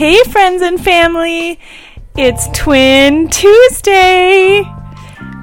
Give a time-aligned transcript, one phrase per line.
[0.00, 1.58] Hey, friends and family!
[2.16, 4.66] It's Twin Tuesday!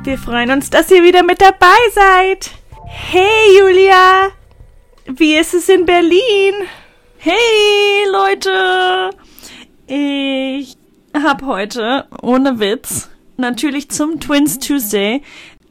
[0.04, 2.50] Wir freuen uns, dass ihr wieder mit dabei seid.
[2.88, 4.30] Hey, Julia!
[5.06, 6.56] Wie ist es in Berlin?
[7.20, 9.12] Hey, Leute!
[9.86, 10.76] Ich
[11.14, 15.22] habe heute, ohne Witz, natürlich zum Twins Tuesday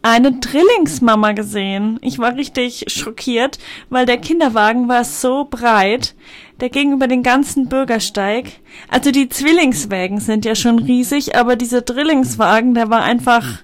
[0.03, 1.99] eine Drillingsmama gesehen.
[2.03, 3.59] Ich war richtig schockiert,
[3.91, 6.15] weil der Kinderwagen war so breit.
[6.61, 8.61] Der ging über den ganzen Bürgersteig.
[8.89, 13.63] Also die Zwillingswägen sind ja schon riesig, aber dieser Drillingswagen, der war einfach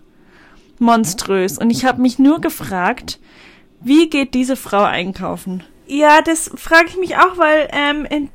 [0.79, 1.57] monströs.
[1.57, 3.19] Und ich habe mich nur gefragt,
[3.81, 5.65] wie geht diese Frau einkaufen?
[5.87, 8.29] Ja, das frage ich mich auch, weil ähm, in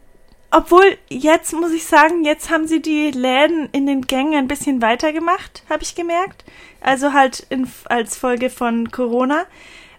[0.50, 4.82] obwohl, jetzt muss ich sagen, jetzt haben sie die Läden in den Gängen ein bisschen
[4.82, 6.46] weiter gemacht, habe ich gemerkt.
[6.80, 9.46] Also halt in, als Folge von Corona.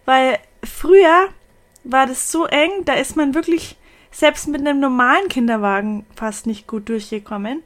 [0.07, 1.29] Weil früher
[1.85, 3.77] war das so eng, da ist man wirklich
[4.19, 7.63] selbst mit einem normalen Kinderwagen fast nicht gut durchgekommen.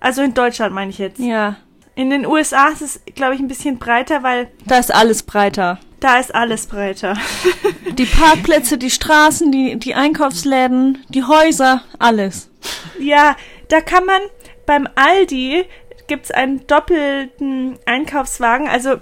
[0.00, 1.20] Also in Deutschland meine ich jetzt.
[1.20, 1.56] Ja.
[1.94, 4.48] In den USA ist es, glaube ich, ein bisschen breiter, weil.
[4.66, 5.78] Da ist alles breiter.
[6.00, 7.16] Da ist alles breiter.
[7.92, 12.50] die Parkplätze, die Straßen, die, die Einkaufsläden, die Häuser, alles.
[12.98, 13.36] Ja,
[13.68, 14.20] da kann man
[14.66, 15.64] beim Aldi
[16.06, 18.96] gibt's einen doppelten Einkaufswagen, also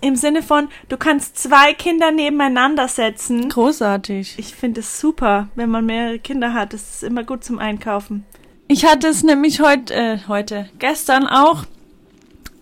[0.00, 3.48] im Sinne von, du kannst zwei Kinder nebeneinander setzen.
[3.48, 4.34] Großartig.
[4.38, 6.72] Ich finde es super, wenn man mehrere Kinder hat.
[6.72, 8.24] Das ist immer gut zum Einkaufen.
[8.68, 11.64] Ich hatte es nämlich heute, äh, heute, gestern auch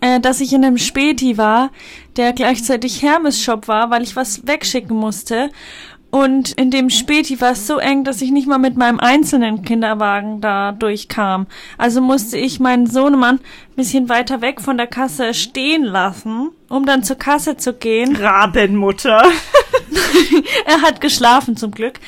[0.05, 1.71] äh, dass ich in einem Späti war,
[2.15, 5.49] der gleichzeitig Hermes-Shop war, weil ich was wegschicken musste.
[6.15, 9.63] Und in dem Späti war es so eng, dass ich nicht mal mit meinem einzelnen
[9.63, 11.45] Kinderwagen da durchkam.
[11.77, 16.85] Also musste ich meinen Sohnemann ein bisschen weiter weg von der Kasse stehen lassen, um
[16.85, 18.15] dann zur Kasse zu gehen.
[18.15, 19.23] Rabenmutter.
[20.65, 21.99] er hat geschlafen zum Glück.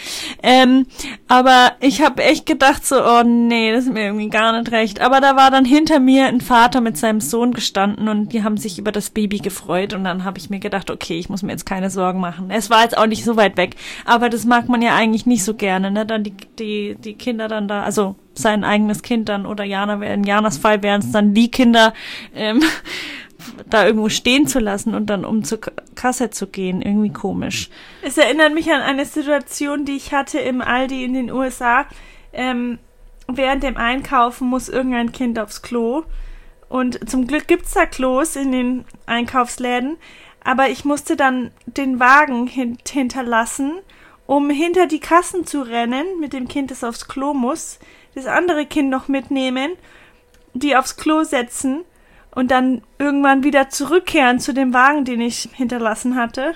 [0.44, 0.86] Ähm,
[1.28, 5.02] aber ich habe echt gedacht so, oh nee, das ist mir irgendwie gar nicht recht.
[5.02, 8.58] Aber da war dann hinter mir ein Vater mit seinem Sohn gestanden und die haben
[8.58, 11.52] sich über das Baby gefreut und dann habe ich mir gedacht, okay, ich muss mir
[11.52, 12.50] jetzt keine Sorgen machen.
[12.52, 13.76] Es war jetzt auch nicht so weit weg,
[14.06, 16.06] aber das mag man ja eigentlich nicht so gerne, ne?
[16.06, 20.24] Dann die die die Kinder dann da, also sein eigenes Kind dann oder Jana, in
[20.24, 21.94] Janas Fall wären es dann die Kinder.
[22.36, 22.62] Ähm,
[23.70, 25.60] da irgendwo stehen zu lassen und dann um zur
[25.96, 26.82] Kasse zu gehen.
[26.82, 27.70] Irgendwie komisch.
[28.02, 31.86] Es erinnert mich an eine Situation, die ich hatte im Aldi in den USA.
[32.34, 32.80] Ähm,
[33.28, 36.04] während dem Einkaufen muss irgendein Kind aufs Klo.
[36.70, 39.98] Und zum Glück gibt's da Klos in den Einkaufsläden.
[40.44, 43.74] Aber ich musste dann den Wagen hint hinterlassen,
[44.26, 47.80] um hinter die Kassen zu rennen mit dem Kind, das aufs Klo muss,
[48.16, 49.72] das andere Kind noch mitnehmen,
[50.54, 51.86] die aufs Klo setzen
[52.38, 56.54] und dann irgendwann wieder zurückkehren zu dem Wagen, den ich hinterlassen hatte.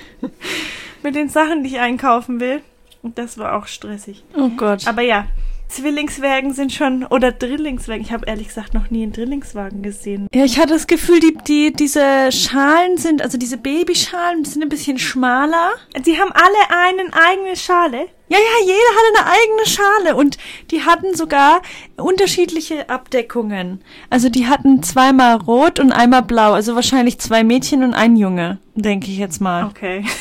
[1.02, 2.60] Mit den Sachen, die ich einkaufen will.
[3.00, 4.22] Und das war auch stressig.
[4.36, 4.86] Oh Gott.
[4.86, 5.28] Aber ja,
[5.68, 8.02] Zwillingswagen sind schon, oder Drillingswagen.
[8.02, 10.28] Ich habe ehrlich gesagt noch nie einen Drillingswagen gesehen.
[10.34, 14.68] Ja, ich hatte das Gefühl, die, die, diese Schalen sind, also diese Babyschalen sind ein
[14.68, 15.70] bisschen schmaler.
[16.04, 18.08] Die haben alle eine eigene Schale.
[18.28, 20.38] Ja, ja, jeder hatte eine eigene Schale und
[20.70, 21.62] die hatten sogar
[21.96, 23.82] unterschiedliche Abdeckungen.
[24.10, 28.58] Also die hatten zweimal rot und einmal blau, also wahrscheinlich zwei Mädchen und ein Junge,
[28.74, 29.66] denke ich jetzt mal.
[29.66, 30.04] Okay.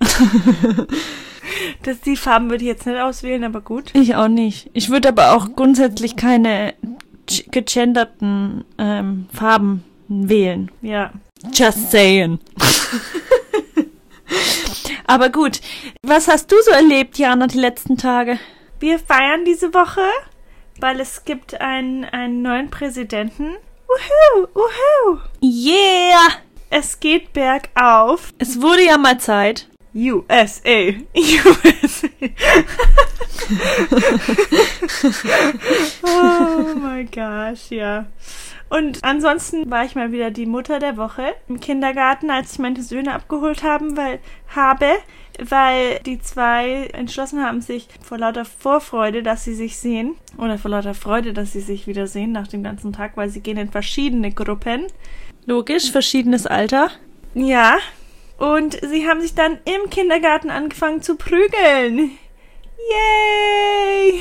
[1.82, 3.90] das, die Farben würde ich jetzt nicht auswählen, aber gut.
[3.94, 4.70] Ich auch nicht.
[4.72, 6.74] Ich würde aber auch grundsätzlich keine
[7.26, 10.70] gegenderten ähm, Farben wählen.
[10.82, 11.12] Ja.
[11.52, 12.38] Just saying.
[15.06, 15.60] aber gut.
[16.02, 18.38] Was hast du so erlebt, Jana, die letzten Tage?
[18.80, 20.02] Wir feiern diese Woche,
[20.80, 23.56] weil es gibt einen, einen neuen Präsidenten.
[23.88, 25.18] Uhu, uhu.
[25.42, 26.28] Yeah!
[26.70, 28.32] Es geht bergauf.
[28.38, 29.68] Es wurde ja mal Zeit.
[29.98, 30.94] USA.
[31.16, 32.08] USA.
[36.02, 38.06] oh my gosh, ja.
[38.68, 42.82] Und ansonsten war ich mal wieder die Mutter der Woche im Kindergarten, als ich meine
[42.82, 44.18] Söhne abgeholt haben, weil,
[44.54, 44.86] habe,
[45.42, 50.70] weil die zwei entschlossen haben, sich vor lauter Vorfreude, dass sie sich sehen, oder vor
[50.70, 53.70] lauter Freude, dass sie sich wieder sehen nach dem ganzen Tag, weil sie gehen in
[53.70, 54.86] verschiedene Gruppen.
[55.46, 56.90] Logisch, verschiedenes Alter.
[57.34, 57.78] Ja,
[58.38, 62.12] und sie haben sich dann im Kindergarten angefangen zu prügeln.
[62.90, 64.20] Yay!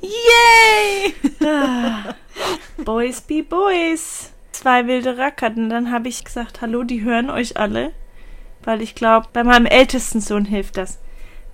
[0.00, 1.14] Yay!
[1.44, 2.14] Ah.
[2.78, 4.32] Boys be Boys.
[4.52, 5.68] Zwei wilde Rackerten.
[5.68, 7.92] Dann habe ich gesagt, hallo, die hören euch alle.
[8.62, 11.00] Weil ich glaube, bei meinem ältesten Sohn hilft das.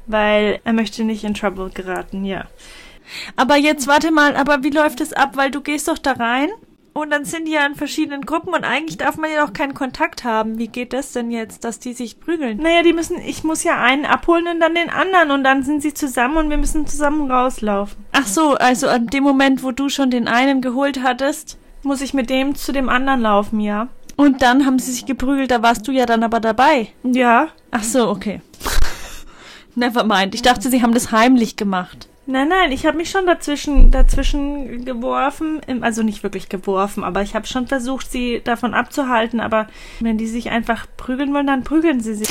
[0.07, 2.47] Weil er möchte nicht in Trouble geraten, ja.
[3.35, 5.37] Aber jetzt warte mal, aber wie läuft es ab?
[5.37, 6.51] Weil du gehst doch da rein
[6.99, 9.73] Und dann sind die ja in verschiedenen Gruppen und eigentlich darf man ja doch keinen
[9.73, 10.59] Kontakt haben.
[10.59, 12.59] Wie geht das denn jetzt, dass die sich prügeln?
[12.59, 15.81] Naja, die müssen, ich muss ja einen abholen und dann den anderen und dann sind
[15.81, 18.05] sie zusammen und wir müssen zusammen rauslaufen.
[18.11, 21.57] Ach so, also an dem Moment, wo du schon den einen geholt hattest.
[21.85, 23.87] Muss ich mit dem zu dem anderen laufen, ja?
[24.17, 26.89] Und dann haben sie sich geprügelt, da warst du ja dann aber dabei.
[27.05, 27.51] Ja.
[27.71, 28.41] Ach so, okay.
[29.77, 30.35] Never mind.
[30.35, 32.08] Ich dachte, sie haben das heimlich gemacht.
[32.31, 35.63] Nein, nein, ich habe mich schon dazwischen, dazwischen geworfen.
[35.81, 39.41] Also nicht wirklich geworfen, aber ich habe schon versucht, sie davon abzuhalten.
[39.41, 39.67] Aber
[40.01, 42.29] wenn die sich einfach prügeln wollen, dann prügeln sie sich.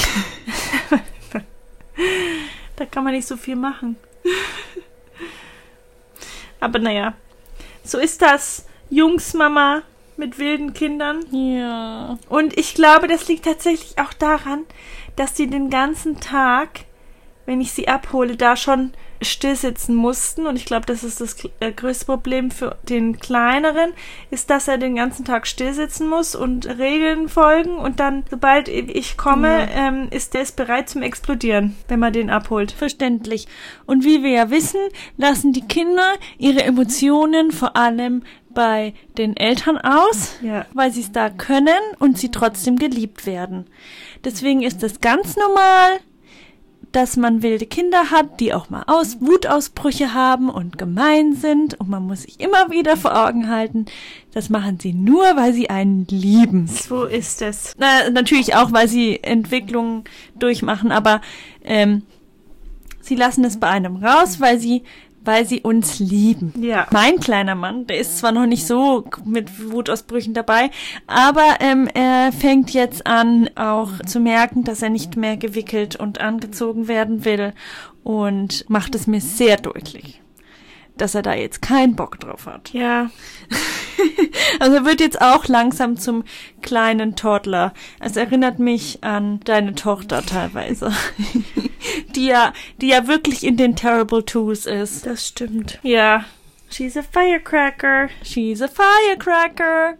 [2.75, 3.95] da kann man nicht so viel machen.
[6.59, 7.13] aber naja,
[7.83, 8.67] so ist das.
[8.91, 9.81] Jungsmama
[10.15, 11.25] mit wilden Kindern.
[11.31, 12.19] Ja.
[12.29, 14.65] Und ich glaube, das liegt tatsächlich auch daran,
[15.15, 16.81] dass die den ganzen Tag,
[17.47, 20.45] wenn ich sie abhole, da schon stillsitzen mussten.
[20.47, 23.93] Und ich glaube, das ist das äh, größte Problem für den Kleineren,
[24.31, 27.77] ist, dass er den ganzen Tag stillsitzen muss und Regeln folgen.
[27.77, 32.71] Und dann, sobald ich komme, ähm, ist der bereit zum Explodieren, wenn man den abholt.
[32.71, 33.47] Verständlich.
[33.85, 34.79] Und wie wir ja wissen,
[35.17, 40.65] lassen die Kinder ihre Emotionen vor allem bei den Eltern aus, Ja.
[40.73, 41.69] weil sie es da können
[41.99, 43.67] und sie trotzdem geliebt werden.
[44.23, 45.99] Deswegen ist es ganz normal,
[46.91, 51.89] dass man wilde Kinder hat, die auch mal aus Wutausbrüche haben und gemein sind und
[51.89, 53.85] man muss sich immer wieder vor Augen halten,
[54.33, 56.67] das machen sie nur, weil sie einen lieben.
[56.67, 57.73] So ist es.
[57.77, 60.03] Na, natürlich auch, weil sie Entwicklungen
[60.35, 61.21] durchmachen, aber
[61.63, 62.03] ähm,
[63.01, 64.83] sie lassen es bei einem raus, weil sie,
[65.27, 66.53] weil sie uns lieben.
[66.59, 66.87] Ja.
[66.91, 70.71] Mein kleiner Mann, der ist zwar noch nicht so mit Wutausbrüchen dabei,
[71.05, 76.21] aber ähm, er fängt jetzt an, auch zu merken, dass er nicht mehr gewickelt und
[76.21, 77.53] angezogen werden will
[78.03, 80.21] und macht es mir sehr deutlich,
[81.01, 82.73] dass er da jetzt keinen Bock drauf hat.
[82.73, 83.09] Ja.
[84.59, 86.23] Also er wird jetzt auch langsam zum
[86.61, 87.73] kleinen Toddler.
[87.99, 90.91] Es erinnert mich an deine Tochter teilweise.
[92.15, 95.05] die ja, die ja wirklich in den Terrible Twos ist.
[95.05, 95.79] Das stimmt.
[95.81, 96.25] Ja.
[96.69, 98.09] She's a firecracker.
[98.23, 99.97] She's a firecracker.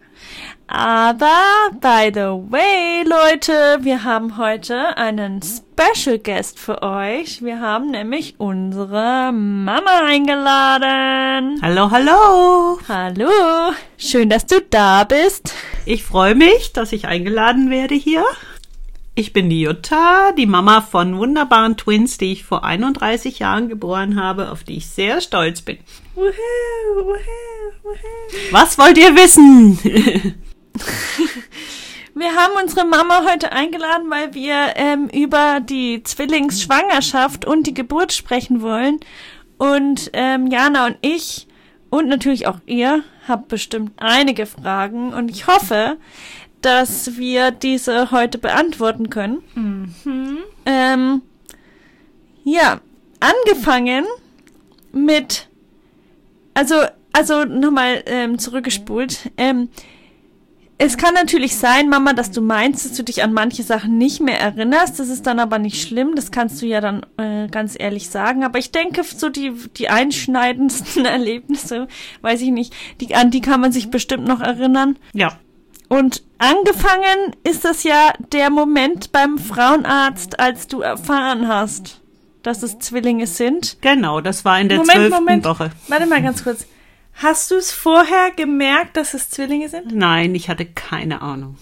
[0.68, 7.42] Aber, by the way, Leute, wir haben heute einen Special Guest für euch.
[7.42, 11.58] Wir haben nämlich unsere Mama eingeladen.
[11.62, 12.78] Hallo, hallo.
[12.86, 15.54] Hallo, schön, dass du da bist.
[15.86, 18.24] Ich freue mich, dass ich eingeladen werde hier.
[19.18, 24.14] Ich bin die Jutta, die Mama von wunderbaren Twins, die ich vor 31 Jahren geboren
[24.14, 25.78] habe, auf die ich sehr stolz bin.
[28.52, 29.76] Was wollt ihr wissen?
[32.14, 38.12] Wir haben unsere Mama heute eingeladen, weil wir ähm, über die Zwillingsschwangerschaft und die Geburt
[38.12, 39.00] sprechen wollen.
[39.56, 41.48] Und ähm, Jana und ich
[41.90, 45.96] und natürlich auch ihr habt bestimmt einige Fragen und ich hoffe,
[46.62, 49.94] dass wir diese heute beantworten können.
[50.66, 51.22] Ähm,
[52.44, 52.80] ja,
[53.20, 54.04] angefangen
[54.92, 55.48] mit,
[56.54, 56.76] also,
[57.12, 59.30] also nochmal ähm, zurückgespult.
[59.36, 59.68] Ähm,
[60.80, 64.20] es kann natürlich sein, Mama, dass du meinst, dass du dich an manche Sachen nicht
[64.20, 65.00] mehr erinnerst.
[65.00, 66.14] Das ist dann aber nicht schlimm.
[66.14, 68.44] Das kannst du ja dann äh, ganz ehrlich sagen.
[68.44, 71.88] Aber ich denke, so die, die einschneidendsten Erlebnisse,
[72.20, 74.96] weiß ich nicht, die, an die kann man sich bestimmt noch erinnern.
[75.14, 75.36] ja,
[75.88, 82.00] Und angefangen ist das ja der Moment beim Frauenarzt, als du erfahren hast,
[82.42, 83.78] dass es Zwillinge sind.
[83.80, 85.44] genau, das war in der Moment, zwölften Moment.
[85.44, 85.70] Woche.
[85.88, 86.66] Warte mal ganz kurz.
[87.14, 89.92] Hast du es vorher gemerkt, dass es Zwillinge sind?
[89.92, 91.56] Nein, ich hatte keine Ahnung.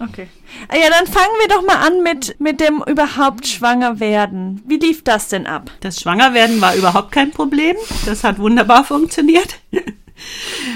[0.00, 0.26] Okay.
[0.68, 4.60] Ah Ja, dann fangen wir doch mal an mit, mit dem überhaupt schwanger werden.
[4.66, 5.70] Wie lief das denn ab?
[5.80, 7.76] Das Schwangerwerden war überhaupt kein Problem.
[8.06, 9.60] Das hat wunderbar funktioniert.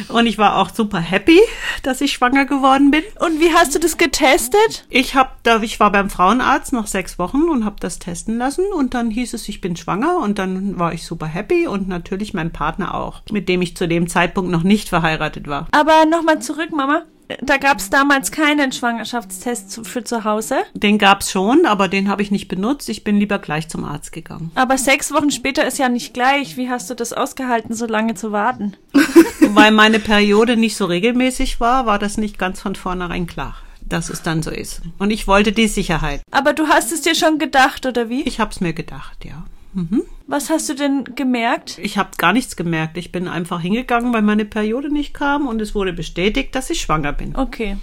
[0.09, 1.41] Und ich war auch super happy,
[1.83, 3.03] dass ich schwanger geworden bin.
[3.21, 4.87] Und wie hast du das getestet?
[4.89, 8.65] Ich hab da, ich war beim Frauenarzt nach sechs Wochen und habe das testen lassen
[8.75, 12.35] und dann hieß es, ich bin schwanger und dann war ich super happy und natürlich
[12.35, 15.69] mein Partner auch, mit dem ich zu dem Zeitpunkt noch nicht verheiratet war.
[15.73, 17.03] Aber nochmal zurück, Mama.
[17.41, 20.57] Da gab es damals keinen Schwangerschaftstest für zu Hause.
[20.75, 22.89] Den gab's schon, aber den habe ich nicht benutzt.
[22.89, 24.53] Ich bin lieber gleich zum Arzt gegangen.
[24.55, 26.57] Aber sechs Wochen später ist ja nicht gleich.
[26.57, 28.77] Wie hast du das ausgehalten, so lange zu warten?
[29.41, 34.09] Weil meine Periode nicht so regelmäßig war, war das nicht ganz von vornherein klar, dass
[34.09, 34.83] es dann so ist.
[34.99, 36.23] Und ich wollte die Sicherheit.
[36.31, 38.23] Aber du hast es dir schon gedacht, oder wie?
[38.23, 39.45] Ich hab's mir gedacht, ja.
[39.75, 40.03] Mhm.
[40.29, 41.79] Was hast du denn gemerkt?
[41.79, 42.97] Ich habe gar nichts gemerkt.
[42.97, 46.81] Ich bin einfach hingegangen, weil meine Periode nicht kam und es wurde bestätigt, dass ich
[46.81, 47.37] schwanger bin.
[47.37, 47.77] Okay,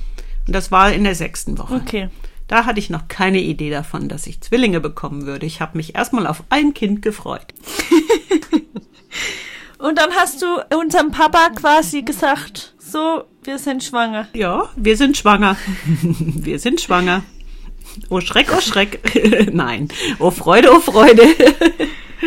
[0.46, 1.76] Und das war in der sechsten Woche.
[1.76, 2.10] okay.
[2.50, 5.46] Da hatte ich noch keine Idee davon, dass ich Zwillinge bekommen würde.
[5.46, 7.46] Ich habe mich erstmal auf ein Kind gefreut.
[9.80, 10.48] Und dann hast du
[10.78, 14.28] unserem Papa quasi gesagt, so, wir sind schwanger.
[14.34, 15.58] Ja, wir sind schwanger.
[16.02, 17.24] wir sind schwanger.
[18.10, 19.00] Oh Schreck, oh Schreck.
[19.54, 19.88] Nein.
[20.20, 21.24] Oh Freude, oh Freude.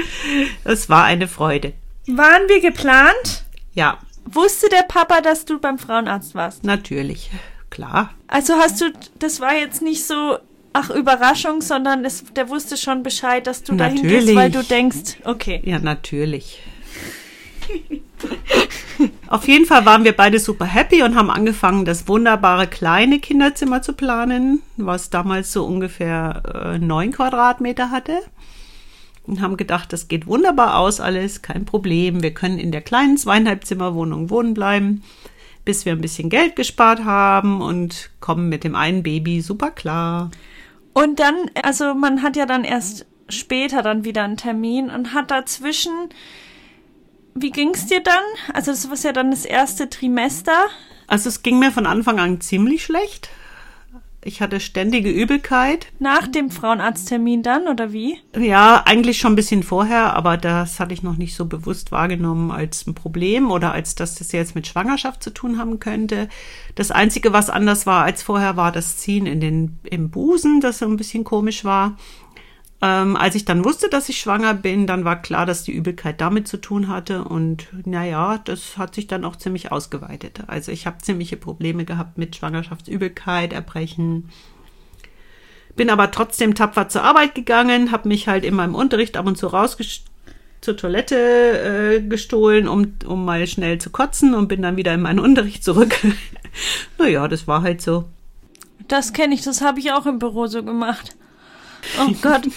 [0.64, 1.72] es war eine Freude.
[2.06, 3.44] Waren wir geplant?
[3.74, 6.64] Ja, Wusste der Papa, dass du beim Frauenarzt warst?
[6.64, 7.30] natürlich.
[7.70, 8.10] Klar.
[8.28, 8.86] Also hast du,
[9.18, 10.38] das war jetzt nicht so,
[10.72, 14.36] ach, Überraschung, sondern es, der wusste schon Bescheid, dass du dahin gehst, Natürlich.
[14.36, 15.60] weil du denkst, okay.
[15.64, 16.62] Ja, natürlich.
[19.26, 23.82] Auf jeden Fall waren wir beide super happy und haben angefangen, das wunderbare kleine Kinderzimmer
[23.82, 26.42] zu planen, was damals so ungefähr
[26.74, 28.20] äh, neun Quadratmeter hatte.
[29.26, 32.22] Und haben gedacht, das geht wunderbar aus alles, kein Problem.
[32.22, 35.02] Wir können in der kleinen zweieinhalb Zimmerwohnung wohnen bleiben,
[35.64, 40.30] bis wir ein bisschen Geld gespart haben und kommen mit dem einen Baby super klar.
[40.92, 45.30] Und dann, also man hat ja dann erst später dann wieder einen Termin und hat
[45.30, 45.92] dazwischen,
[47.34, 48.22] wie ging's dir dann?
[48.54, 50.66] Also das war ja dann das erste Trimester.
[51.06, 53.28] Also es ging mir von Anfang an ziemlich schlecht.
[54.24, 55.86] Ich hatte ständige Übelkeit.
[56.00, 58.18] Nach dem Frauenarzttermin dann, oder wie?
[58.36, 62.50] Ja, eigentlich schon ein bisschen vorher, aber das hatte ich noch nicht so bewusst wahrgenommen
[62.50, 66.28] als ein Problem oder als dass das jetzt mit Schwangerschaft zu tun haben könnte.
[66.74, 70.78] Das Einzige, was anders war als vorher, war das Ziehen in den, im Busen, das
[70.78, 71.96] so ein bisschen komisch war.
[72.82, 76.20] Ähm, als ich dann wusste, dass ich schwanger bin, dann war klar, dass die Übelkeit
[76.20, 77.24] damit zu tun hatte.
[77.24, 80.40] Und naja, das hat sich dann auch ziemlich ausgeweitet.
[80.46, 84.30] Also ich habe ziemliche Probleme gehabt mit Schwangerschaftsübelkeit, Erbrechen.
[85.74, 89.36] Bin aber trotzdem tapfer zur Arbeit gegangen, habe mich halt in meinem Unterricht ab und
[89.36, 89.76] zu raus
[90.60, 95.02] zur Toilette äh, gestohlen, um, um mal schnell zu kotzen und bin dann wieder in
[95.02, 95.94] meinen Unterricht zurück.
[96.98, 98.04] naja, das war halt so.
[98.88, 101.16] Das kenne ich, das habe ich auch im Büro so gemacht.
[102.00, 102.48] Oh Gott.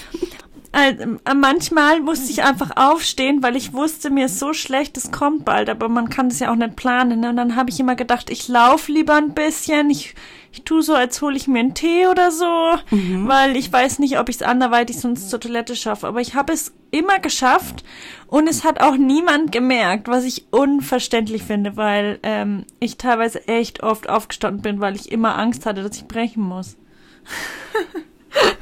[0.72, 5.44] Also, manchmal musste ich einfach aufstehen, weil ich wusste, mir ist so schlecht, es kommt
[5.44, 7.22] bald, aber man kann das ja auch nicht planen.
[7.22, 7.30] Ne?
[7.32, 10.14] Und dann habe ich immer gedacht, ich laufe lieber ein bisschen, ich,
[10.52, 12.46] ich tue so, als hole ich mir einen Tee oder so,
[12.92, 16.06] weil ich weiß nicht, ob ich es anderweitig sonst zur Toilette schaffe.
[16.06, 17.84] Aber ich habe es immer geschafft
[18.28, 23.82] und es hat auch niemand gemerkt, was ich unverständlich finde, weil ähm, ich teilweise echt
[23.82, 26.78] oft aufgestanden bin, weil ich immer Angst hatte, dass ich brechen muss.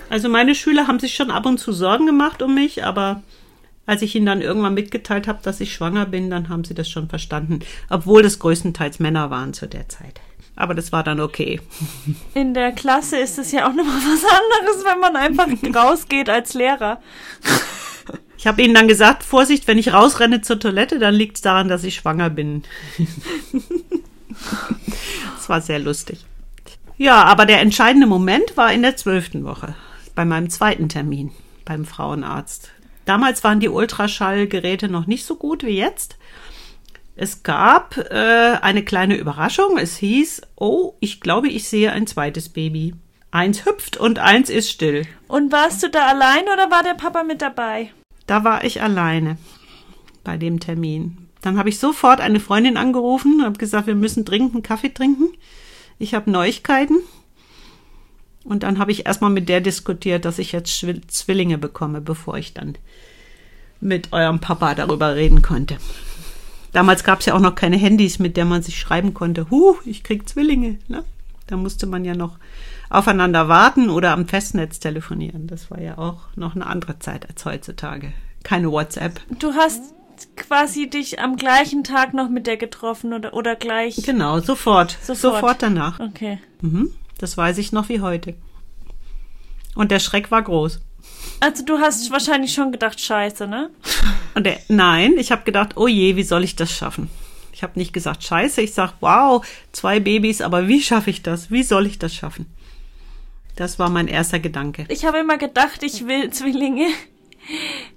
[0.09, 3.23] Also meine Schüler haben sich schon ab und zu Sorgen gemacht um mich, aber
[3.85, 6.89] als ich ihnen dann irgendwann mitgeteilt habe, dass ich schwanger bin, dann haben sie das
[6.89, 7.59] schon verstanden,
[7.89, 10.19] obwohl das größtenteils Männer waren zu der Zeit.
[10.55, 11.61] Aber das war dann okay.
[12.33, 16.53] In der Klasse ist es ja auch nochmal was anderes, wenn man einfach rausgeht als
[16.53, 16.99] Lehrer.
[18.37, 21.67] Ich habe ihnen dann gesagt, Vorsicht, wenn ich rausrenne zur Toilette, dann liegt es daran,
[21.67, 22.63] dass ich schwanger bin.
[25.35, 26.25] Das war sehr lustig.
[26.97, 29.75] Ja, aber der entscheidende Moment war in der zwölften Woche,
[30.17, 31.29] bei meinem zweiten Termin
[31.63, 32.71] beim Frauenarzt.
[33.05, 36.17] Damals waren die Ultraschallgeräte noch nicht so gut wie jetzt.
[37.15, 39.77] Es gab äh, eine kleine Überraschung.
[39.77, 42.95] Es hieß, oh, ich glaube, ich sehe ein zweites Baby.
[43.29, 45.05] Eins hüpft und eins ist still.
[45.27, 47.91] Und warst du da allein oder war der Papa mit dabei?
[48.25, 49.37] Da war ich alleine
[50.23, 51.29] bei dem Termin.
[51.41, 54.89] Dann habe ich sofort eine Freundin angerufen und habe gesagt, wir müssen dringend einen Kaffee
[54.89, 55.29] trinken.
[55.99, 57.03] Ich habe Neuigkeiten.
[58.47, 62.53] Und dann habe ich erstmal mit der diskutiert, dass ich jetzt Zwillinge bekomme, bevor ich
[62.53, 62.75] dann
[63.81, 65.77] mit eurem Papa darüber reden konnte.
[66.71, 69.75] Damals gab es ja auch noch keine Handys, mit der man sich schreiben konnte, huh,
[69.85, 70.77] ich krieg Zwillinge.
[70.87, 71.03] Ne?
[71.47, 72.37] Da musste man ja noch
[72.89, 75.47] aufeinander warten oder am Festnetz telefonieren.
[75.47, 78.13] Das war ja auch noch eine andere Zeit als heutzutage.
[78.43, 79.19] Keine WhatsApp.
[79.39, 79.81] Du hast
[80.35, 83.97] quasi dich am gleichen Tag noch mit der getroffen oder, oder gleich.
[84.03, 84.97] Genau, sofort.
[85.01, 85.17] Sofort.
[85.17, 85.99] Sofort, danach.
[85.99, 86.39] Okay.
[86.61, 86.91] Mhm.
[87.17, 88.35] Das weiß ich noch wie heute.
[89.75, 90.81] Und der Schreck war groß.
[91.39, 93.69] Also du hast wahrscheinlich schon gedacht, scheiße, ne?
[94.33, 97.09] Und der, nein, ich habe gedacht, oh je, wie soll ich das schaffen?
[97.51, 101.49] Ich habe nicht gesagt, scheiße, ich sag, wow, zwei Babys, aber wie schaffe ich das?
[101.49, 102.45] Wie soll ich das schaffen?
[103.55, 104.85] Das war mein erster Gedanke.
[104.89, 106.87] Ich habe immer gedacht, ich will Zwillinge.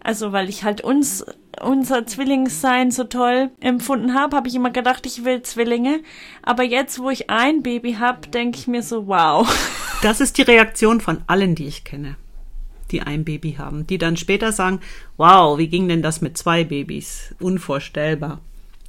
[0.03, 1.25] Also, weil ich halt uns,
[1.63, 6.01] unser Zwillingssein so toll empfunden habe, habe ich immer gedacht, ich will Zwillinge.
[6.43, 9.49] Aber jetzt, wo ich ein Baby habe, denke ich mir so, wow.
[10.03, 12.17] Das ist die Reaktion von allen, die ich kenne,
[12.91, 14.81] die ein Baby haben, die dann später sagen,
[15.19, 17.35] wow, wie ging denn das mit zwei Babys?
[17.39, 18.41] Unvorstellbar.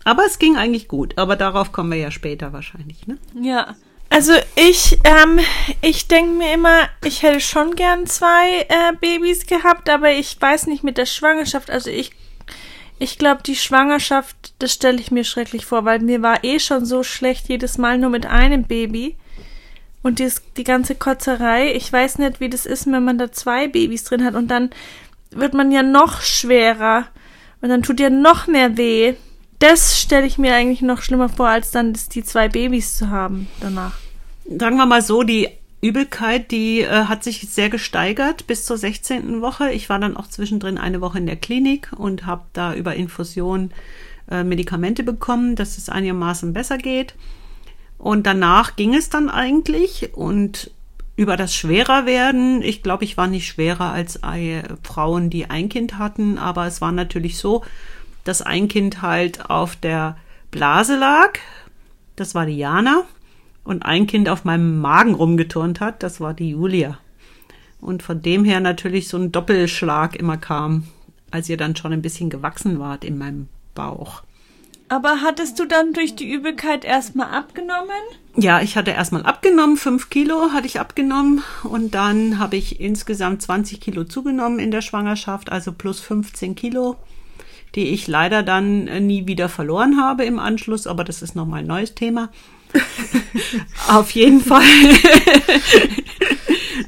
[0.06, 3.18] Aber es ging eigentlich gut, aber darauf kommen wir ja später wahrscheinlich, ne?
[3.40, 3.75] Ja.
[4.10, 5.40] Also ich, ähm,
[5.82, 10.68] ich denke mir immer, ich hätte schon gern zwei äh, Babys gehabt, aber ich weiß
[10.68, 11.70] nicht mit der Schwangerschaft.
[11.70, 12.12] Also ich,
[13.01, 16.86] ich glaube, die Schwangerschaft, das stelle ich mir schrecklich vor, weil mir war eh schon
[16.86, 19.15] so schlecht jedes Mal nur mit einem Baby.
[20.03, 23.67] Und dies, die ganze Kotzerei, ich weiß nicht, wie das ist, wenn man da zwei
[23.67, 24.70] Babys drin hat und dann
[25.31, 27.08] wird man ja noch schwerer
[27.62, 29.15] und dann tut ja noch mehr weh.
[29.58, 33.48] das stelle ich mir eigentlich noch schlimmer vor, als dann die zwei Babys zu haben
[33.62, 33.93] danach.
[34.46, 35.50] Sagen wir mal so, die
[35.81, 39.41] Übelkeit, die äh, hat sich sehr gesteigert bis zur 16.
[39.41, 39.71] Woche.
[39.71, 43.71] Ich war dann auch zwischendrin eine Woche in der Klinik und habe da über Infusion
[44.29, 47.15] äh, Medikamente bekommen, dass es einigermaßen besser geht.
[47.97, 50.71] Und danach ging es dann eigentlich und
[51.15, 54.19] über das Schwererwerden, ich glaube, ich war nicht schwerer als
[54.81, 57.63] Frauen, die ein Kind hatten, aber es war natürlich so,
[58.23, 60.17] dass ein Kind halt auf der
[60.50, 61.38] Blase lag,
[62.15, 63.03] das war die Jana,
[63.63, 66.98] und ein Kind auf meinem Magen rumgeturnt hat, das war die Julia.
[67.80, 70.84] Und von dem her natürlich so ein Doppelschlag immer kam,
[71.32, 74.24] als ihr dann schon ein bisschen gewachsen wart in meinem Bauch.
[74.91, 77.91] Aber hattest du dann durch die Übelkeit erstmal abgenommen?
[78.36, 83.41] Ja, ich hatte erstmal abgenommen, fünf Kilo hatte ich abgenommen und dann habe ich insgesamt
[83.41, 86.98] 20 Kilo zugenommen in der Schwangerschaft, also plus 15 Kilo,
[87.74, 91.68] die ich leider dann nie wieder verloren habe im Anschluss, aber das ist nochmal ein
[91.68, 92.30] neues Thema.
[93.90, 94.62] Auf jeden Fall.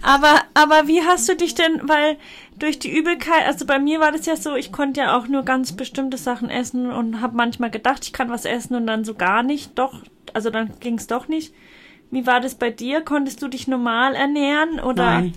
[0.01, 2.17] aber, aber wie hast du dich denn, weil
[2.57, 5.43] durch die Übelkeit, also bei mir war das ja so, ich konnte ja auch nur
[5.43, 9.15] ganz bestimmte Sachen essen und habe manchmal gedacht, ich kann was essen und dann so
[9.15, 9.77] gar nicht.
[9.77, 10.01] Doch,
[10.33, 11.53] also dann ging es doch nicht.
[12.11, 13.01] Wie war das bei dir?
[13.01, 15.05] Konntest du dich normal ernähren oder?
[15.05, 15.33] Nein.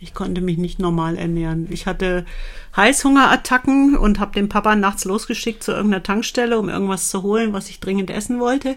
[0.00, 1.68] Ich konnte mich nicht normal ernähren.
[1.70, 2.26] Ich hatte
[2.74, 7.68] Heißhungerattacken und habe den Papa nachts losgeschickt zu irgendeiner Tankstelle, um irgendwas zu holen, was
[7.68, 8.76] ich dringend essen wollte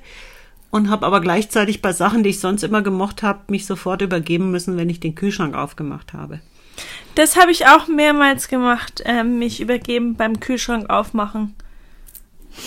[0.75, 4.51] und habe aber gleichzeitig bei Sachen, die ich sonst immer gemocht habe, mich sofort übergeben
[4.51, 6.41] müssen, wenn ich den Kühlschrank aufgemacht habe.
[7.15, 11.55] Das habe ich auch mehrmals gemacht, äh, mich übergeben beim Kühlschrank aufmachen.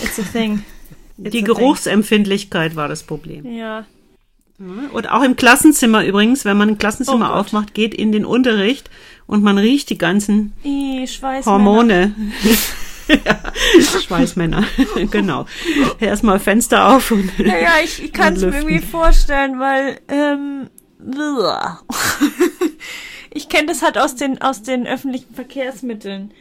[0.02, 0.64] It's a thing.
[1.18, 2.76] It's die a Geruchsempfindlichkeit thing.
[2.78, 3.44] war das Problem.
[3.44, 3.84] Ja.
[4.58, 8.88] Und auch im Klassenzimmer übrigens, wenn man ein Klassenzimmer oh aufmacht, geht in den Unterricht
[9.26, 11.06] und man riecht die ganzen I,
[11.44, 12.14] Hormone.
[13.08, 14.64] ja, Schweißmänner,
[15.10, 15.46] genau.
[15.98, 17.38] Erstmal Fenster auf und.
[17.38, 20.68] Naja, ich, ich kann es mir irgendwie vorstellen, weil ähm,
[23.30, 26.32] ich kenne das halt aus den aus den öffentlichen Verkehrsmitteln,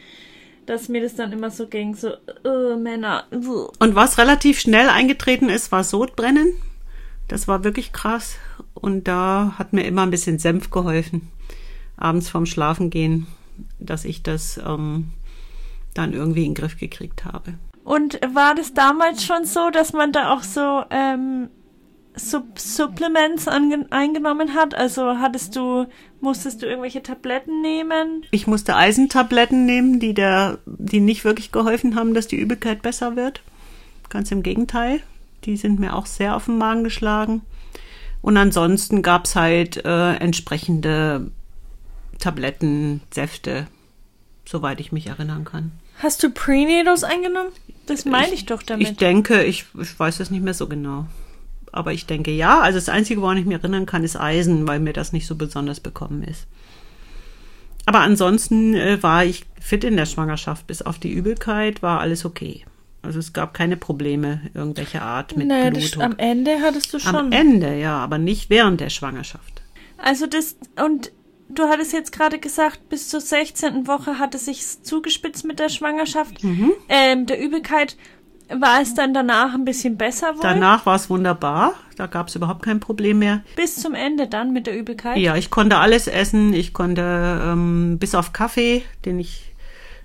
[0.66, 2.08] dass mir das dann immer so ging, so
[2.44, 3.24] äh, Männer.
[3.30, 6.54] Und was relativ schnell eingetreten ist, war Sodbrennen.
[7.28, 8.36] Das war wirklich krass.
[8.74, 11.28] Und da hat mir immer ein bisschen Senf geholfen,
[11.96, 13.26] abends vorm Schlafengehen,
[13.78, 15.12] dass ich das ähm,
[15.98, 17.54] dann irgendwie in den Griff gekriegt habe.
[17.84, 21.48] Und war das damals schon so, dass man da auch so ähm,
[22.14, 24.74] Sub Supplements eingenommen hat?
[24.74, 25.86] Also hattest du,
[26.20, 28.24] musstest du irgendwelche Tabletten nehmen?
[28.30, 33.16] Ich musste Eisentabletten nehmen, die der, die nicht wirklich geholfen haben, dass die Übelkeit besser
[33.16, 33.42] wird.
[34.10, 35.00] Ganz im Gegenteil.
[35.44, 37.42] Die sind mir auch sehr auf den Magen geschlagen.
[38.20, 41.30] Und ansonsten gab's halt äh, entsprechende
[42.18, 43.66] Tabletten, Säfte,
[44.44, 45.72] soweit ich mich erinnern kann.
[45.98, 47.50] Hast du Prenatals eingenommen?
[47.86, 48.88] Das meine ich, ich, doch damit.
[48.88, 51.06] Ich denke, ich, ich weiß es nicht mehr so genau.
[51.72, 52.60] Aber ich denke ja.
[52.60, 55.34] Also das Einzige, woran ich mich erinnern kann, ist Eisen, weil mir das nicht so
[55.34, 56.46] besonders bekommen ist.
[57.86, 60.66] Aber ansonsten äh, war ich fit in der Schwangerschaft.
[60.66, 62.64] Bis auf die Übelkeit war alles okay.
[63.02, 66.02] Also es gab keine Probleme irgendwelcher Art mit naja, Blutung.
[66.02, 67.14] am Ende hattest du schon.
[67.14, 69.62] Am Ende, ja, aber nicht während der Schwangerschaft.
[69.96, 71.12] Also das, und
[71.48, 73.86] du hattest jetzt gerade gesagt, bis zur 16.
[73.86, 76.72] Woche hat es sich zugespitzt mit der Schwangerschaft, mhm.
[76.88, 77.96] ähm, der Übelkeit.
[78.50, 80.40] War es dann danach ein bisschen besser wohl?
[80.40, 81.74] Danach war es wunderbar.
[81.96, 83.42] Da gab es überhaupt kein Problem mehr.
[83.56, 85.18] Bis zum Ende dann mit der Übelkeit?
[85.18, 86.54] Ja, ich konnte alles essen.
[86.54, 87.02] Ich konnte
[87.44, 89.52] ähm, bis auf Kaffee, den ich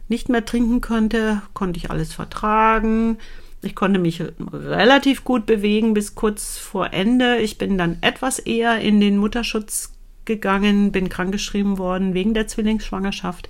[0.09, 3.17] nicht mehr trinken konnte, konnte ich alles vertragen.
[3.61, 7.37] Ich konnte mich relativ gut bewegen bis kurz vor Ende.
[7.37, 9.92] Ich bin dann etwas eher in den Mutterschutz
[10.25, 13.49] gegangen, bin krankgeschrieben worden wegen der Zwillingsschwangerschaft.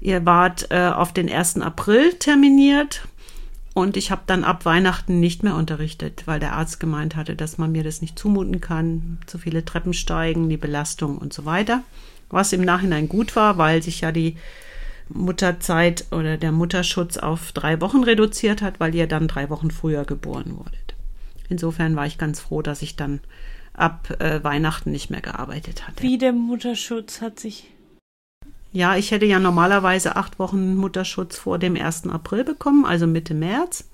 [0.00, 1.58] Ihr wart äh, auf den 1.
[1.58, 3.06] April terminiert
[3.74, 7.58] und ich habe dann ab Weihnachten nicht mehr unterrichtet, weil der Arzt gemeint hatte, dass
[7.58, 11.82] man mir das nicht zumuten kann, zu viele Treppen steigen, die Belastung und so weiter.
[12.30, 14.36] Was im Nachhinein gut war, weil sich ja die
[15.08, 20.04] Mutterzeit oder der Mutterschutz auf drei Wochen reduziert hat, weil ihr dann drei Wochen früher
[20.04, 20.94] geboren wurdet.
[21.48, 23.20] Insofern war ich ganz froh, dass ich dann
[23.80, 26.02] ab äh, Weihnachten nicht mehr gearbeitet hatte.
[26.02, 27.70] Wie der Mutterschutz hat sich.
[28.72, 32.08] Ja, ich hätte ja normalerweise acht Wochen Mutterschutz vor dem 1.
[32.08, 33.84] April bekommen, also Mitte März.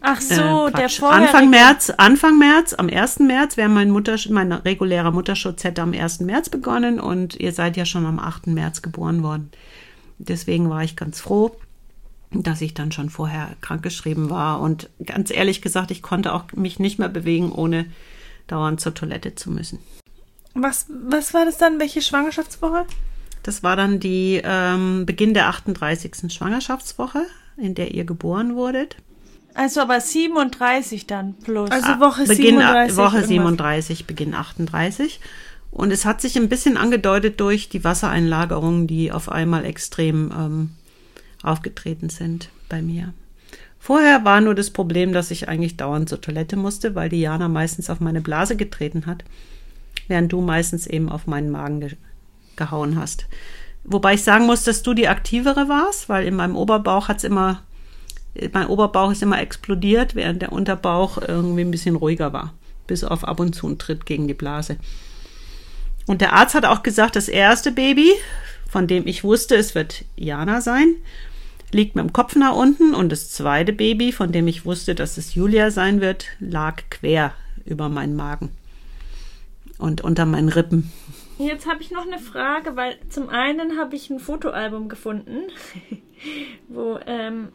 [0.00, 1.28] Ach so, äh, der vorherige.
[1.28, 3.20] Anfang März, Anfang März, am 1.
[3.20, 6.20] März wäre mein Mutter, mein regulärer Mutterschutz hätte am 1.
[6.20, 8.48] März begonnen und ihr seid ja schon am 8.
[8.48, 9.50] März geboren worden.
[10.18, 11.56] Deswegen war ich ganz froh,
[12.32, 16.78] dass ich dann schon vorher krankgeschrieben war und ganz ehrlich gesagt, ich konnte auch mich
[16.78, 17.86] nicht mehr bewegen, ohne
[18.46, 19.78] dauernd zur Toilette zu müssen.
[20.54, 21.80] Was, was war das dann?
[21.80, 22.86] Welche Schwangerschaftswoche?
[23.42, 26.32] Das war dann die ähm, Beginn der 38.
[26.32, 27.26] Schwangerschaftswoche,
[27.56, 28.96] in der ihr geboren wurdet.
[29.54, 31.70] Also aber 37 dann plus.
[31.70, 32.96] Also Woche Beginn, 37.
[32.96, 33.28] Woche irgendwas.
[33.28, 35.20] 37, Beginn 38.
[35.70, 40.70] Und es hat sich ein bisschen angedeutet durch die Wassereinlagerungen, die auf einmal extrem ähm,
[41.42, 43.12] aufgetreten sind bei mir.
[43.84, 47.90] Vorher war nur das Problem, dass ich eigentlich dauernd zur Toilette musste, weil Diana meistens
[47.90, 49.24] auf meine Blase getreten hat,
[50.08, 51.90] während du meistens eben auf meinen Magen ge
[52.56, 53.26] gehauen hast.
[53.84, 57.62] Wobei ich sagen muss, dass du die aktivere warst, weil in meinem Oberbauch hat's immer,
[58.54, 62.54] mein Oberbauch ist immer explodiert, während der Unterbauch irgendwie ein bisschen ruhiger war,
[62.86, 64.78] bis auf ab und zu einen Tritt gegen die Blase.
[66.06, 68.10] Und der Arzt hat auch gesagt, das erste Baby,
[68.66, 70.94] von dem ich wusste, es wird Jana sein,
[71.74, 75.18] liegt mit dem Kopf nach unten und das zweite Baby, von dem ich wusste, dass
[75.18, 77.34] es Julia sein wird, lag quer
[77.66, 78.50] über meinen Magen
[79.78, 80.90] und unter meinen Rippen.
[81.38, 85.50] Jetzt habe ich noch eine Frage, weil zum einen habe ich ein Fotoalbum gefunden,
[86.68, 87.48] wo ähm,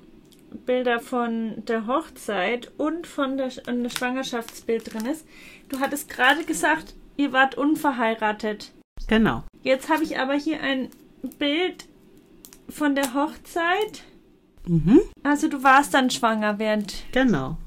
[0.65, 5.25] Bilder von der Hochzeit und von der, und der Schwangerschaftsbild drin ist.
[5.69, 8.71] Du hattest gerade gesagt, ihr wart unverheiratet.
[9.07, 9.43] Genau.
[9.63, 10.89] Jetzt habe ich aber hier ein
[11.37, 11.85] Bild
[12.69, 14.03] von der Hochzeit.
[14.67, 16.93] Mhm, Also du warst dann schwanger während.
[17.11, 17.57] genau.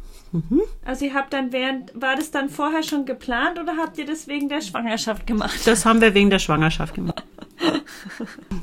[0.82, 1.92] Also ihr habt dann während.
[1.94, 5.60] War das dann vorher schon geplant oder habt ihr das wegen der Schwangerschaft gemacht?
[5.66, 7.22] Das haben wir wegen der Schwangerschaft gemacht.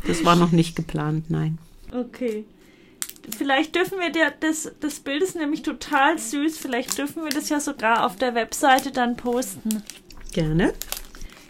[0.08, 1.60] Das war noch nicht geplant, nein.
[1.94, 2.46] Okay.
[3.38, 6.58] Vielleicht dürfen wir der, das, das Bild ist nämlich total süß.
[6.58, 9.84] Vielleicht dürfen wir das ja sogar auf der Webseite dann posten.
[10.34, 10.74] Gerne.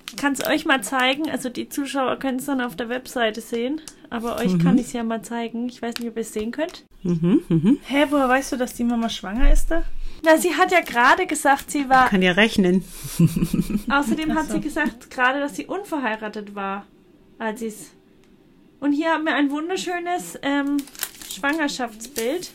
[0.10, 1.30] Ich kann es euch mal zeigen.
[1.30, 3.80] Also die Zuschauer können es dann auf der Webseite sehen.
[4.10, 5.69] Aber euch kann ich es ja mal zeigen.
[5.69, 6.86] Ich weiß nicht, ob ihr es sehen könnt.
[7.04, 7.78] Mhm, mhm.
[7.86, 9.84] Hä, woher weißt du, dass die Mama schwanger ist da?
[10.24, 12.10] Na, sie hat ja gerade gesagt, sie war.
[12.10, 12.84] Kann ja rechnen.
[13.89, 14.54] Außerdem hat so.
[14.54, 16.86] sie gesagt gerade, dass sie unverheiratet war,
[17.38, 17.91] als sie es.
[18.80, 20.78] Und hier haben wir ein wunderschönes ähm,
[21.30, 22.52] Schwangerschaftsbild.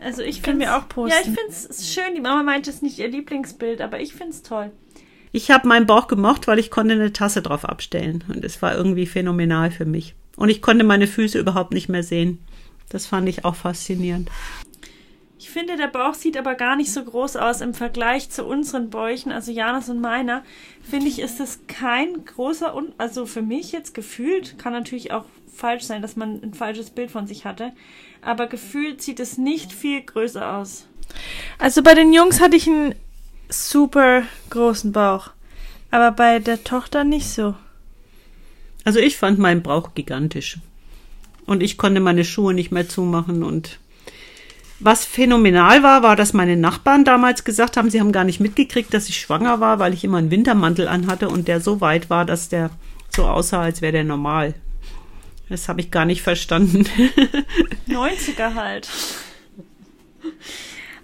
[0.00, 1.10] Also ich finde wir auch posten.
[1.10, 2.14] Ja, ich finde es schön.
[2.14, 4.70] Die Mama meinte, es ist nicht ihr Lieblingsbild, aber ich finde es toll.
[5.34, 8.22] Ich habe meinen Bauch gemocht, weil ich konnte eine Tasse drauf abstellen.
[8.28, 10.14] Und es war irgendwie phänomenal für mich.
[10.36, 12.38] Und ich konnte meine Füße überhaupt nicht mehr sehen.
[12.88, 14.30] Das fand ich auch faszinierend.
[15.36, 18.90] Ich finde, der Bauch sieht aber gar nicht so groß aus im Vergleich zu unseren
[18.90, 20.44] Bäuchen, also Janas und meiner.
[20.88, 25.24] Finde ich, ist das kein großer, Un also für mich jetzt gefühlt, kann natürlich auch
[25.52, 27.72] falsch sein, dass man ein falsches Bild von sich hatte,
[28.22, 30.86] aber gefühlt sieht es nicht viel größer aus.
[31.58, 32.94] Also bei den Jungs hatte ich einen
[33.48, 35.30] super großen Bauch.
[35.90, 37.54] Aber bei der Tochter nicht so.
[38.84, 40.58] Also ich fand meinen Bauch gigantisch.
[41.46, 43.42] Und ich konnte meine Schuhe nicht mehr zumachen.
[43.42, 43.78] Und
[44.80, 48.92] was phänomenal war, war, dass meine Nachbarn damals gesagt haben, sie haben gar nicht mitgekriegt,
[48.92, 52.24] dass ich schwanger war, weil ich immer einen Wintermantel anhatte und der so weit war,
[52.24, 52.70] dass der
[53.14, 54.54] so aussah, als wäre der normal.
[55.48, 56.84] Das habe ich gar nicht verstanden.
[57.88, 58.88] 90er halt.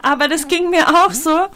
[0.03, 1.47] Aber das ging mir auch so.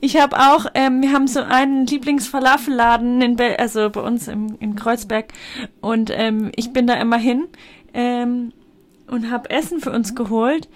[0.00, 4.56] Ich habe auch, ähm, wir haben so einen Lieblingsfalafelladen in Bel also bei uns im,
[4.60, 5.32] in Kreuzberg
[5.80, 7.48] und ähm, ich bin da immer hin
[7.94, 8.52] ähm,
[9.08, 10.68] und habe Essen für uns geholt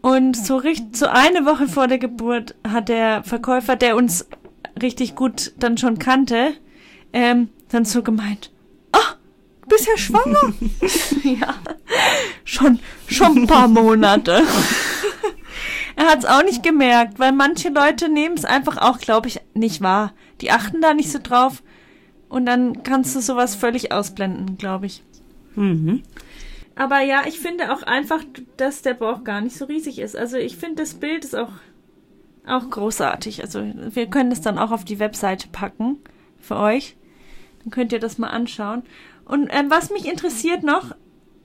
[0.00, 4.26] und so richtig so eine Woche vor der Geburt hat der Verkäufer, der uns
[4.80, 6.52] richtig gut dann schon kannte,
[7.12, 8.50] ähm, dann so gemeint,
[8.92, 9.16] ah,
[9.62, 10.54] du bist ja schwanger.
[11.24, 11.54] ja,
[12.44, 14.42] schon schon ein paar Monate.
[16.00, 19.38] Er hat es auch nicht gemerkt, weil manche Leute nehmen es einfach auch, glaube ich,
[19.52, 20.14] nicht wahr.
[20.40, 21.62] Die achten da nicht so drauf
[22.30, 25.02] und dann kannst du sowas völlig ausblenden, glaube ich.
[25.56, 26.02] mhm.
[26.74, 28.24] Aber ja, ich finde auch einfach,
[28.56, 30.16] dass der Bauch gar nicht so riesig ist.
[30.16, 31.52] Also ich finde, das Bild ist auch,
[32.46, 33.42] auch großartig.
[33.42, 35.98] Also wir können es dann auch auf die Webseite packen
[36.38, 36.96] für euch.
[37.62, 38.84] Dann könnt ihr das mal anschauen.
[39.26, 40.96] Und ähm, was mich interessiert noch,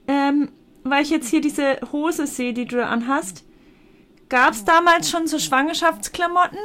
[0.08, 0.48] ähm,
[0.82, 3.44] weil ich jetzt hier diese Hose sehe, die du anhast,
[4.28, 6.58] gab es damals schon so Schwangerschaftsklamotten,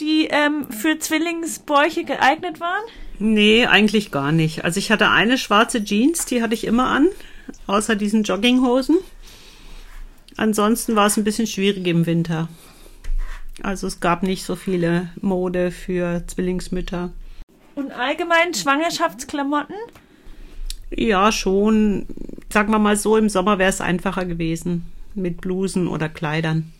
[0.00, 2.82] die ähm, für Zwillingsbäuche geeignet waren?
[3.18, 4.64] Nee, eigentlich gar nicht.
[4.64, 7.08] Also ich hatte eine schwarze Jeans, die hatte ich immer an,
[7.66, 8.98] außer diesen Jogginghosen.
[10.36, 12.48] Ansonsten war es ein bisschen schwierig im Winter.
[13.62, 17.10] Also es gab nicht so viele Mode für Zwillingsmütter.
[17.74, 19.76] Und allgemein Schwangerschaftsklamotten?
[20.90, 22.06] Ja, schon.
[22.50, 26.72] Sagen wir mal so, im Sommer wäre es einfacher gewesen mit Blusen oder Kleidern.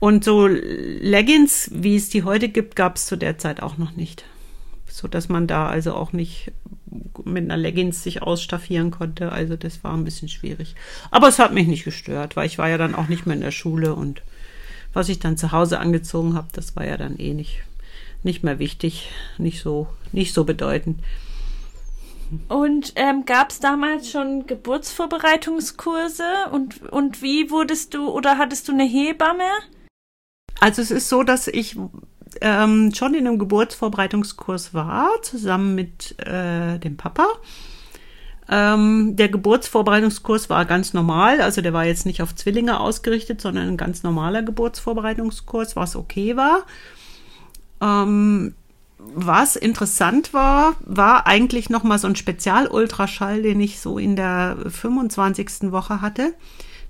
[0.00, 3.96] Und so Leggings, wie es die heute gibt, gab es zu der Zeit auch noch
[3.96, 4.24] nicht.
[4.86, 6.52] So dass man da also auch nicht
[7.24, 9.32] mit einer Leggings sich ausstaffieren konnte.
[9.32, 10.74] Also das war ein bisschen schwierig.
[11.10, 13.42] Aber es hat mich nicht gestört, weil ich war ja dann auch nicht mehr in
[13.42, 14.22] der Schule und
[14.92, 17.60] was ich dann zu Hause angezogen habe, das war ja dann eh nicht,
[18.22, 21.00] nicht mehr wichtig, nicht so, nicht so bedeutend.
[22.48, 28.72] Und ähm, gab es damals schon Geburtsvorbereitungskurse und, und wie wurdest du oder hattest du
[28.72, 29.48] eine Hebamme?
[30.60, 31.76] Also es ist so, dass ich
[32.40, 37.26] ähm, schon in einem Geburtsvorbereitungskurs war, zusammen mit äh, dem Papa.
[38.50, 43.68] Ähm, der Geburtsvorbereitungskurs war ganz normal, also der war jetzt nicht auf Zwillinge ausgerichtet, sondern
[43.68, 46.64] ein ganz normaler Geburtsvorbereitungskurs, was okay war.
[47.80, 48.54] Ähm,
[48.98, 55.70] was interessant war, war eigentlich nochmal so ein Spezialultraschall, den ich so in der 25.
[55.70, 56.34] Woche hatte.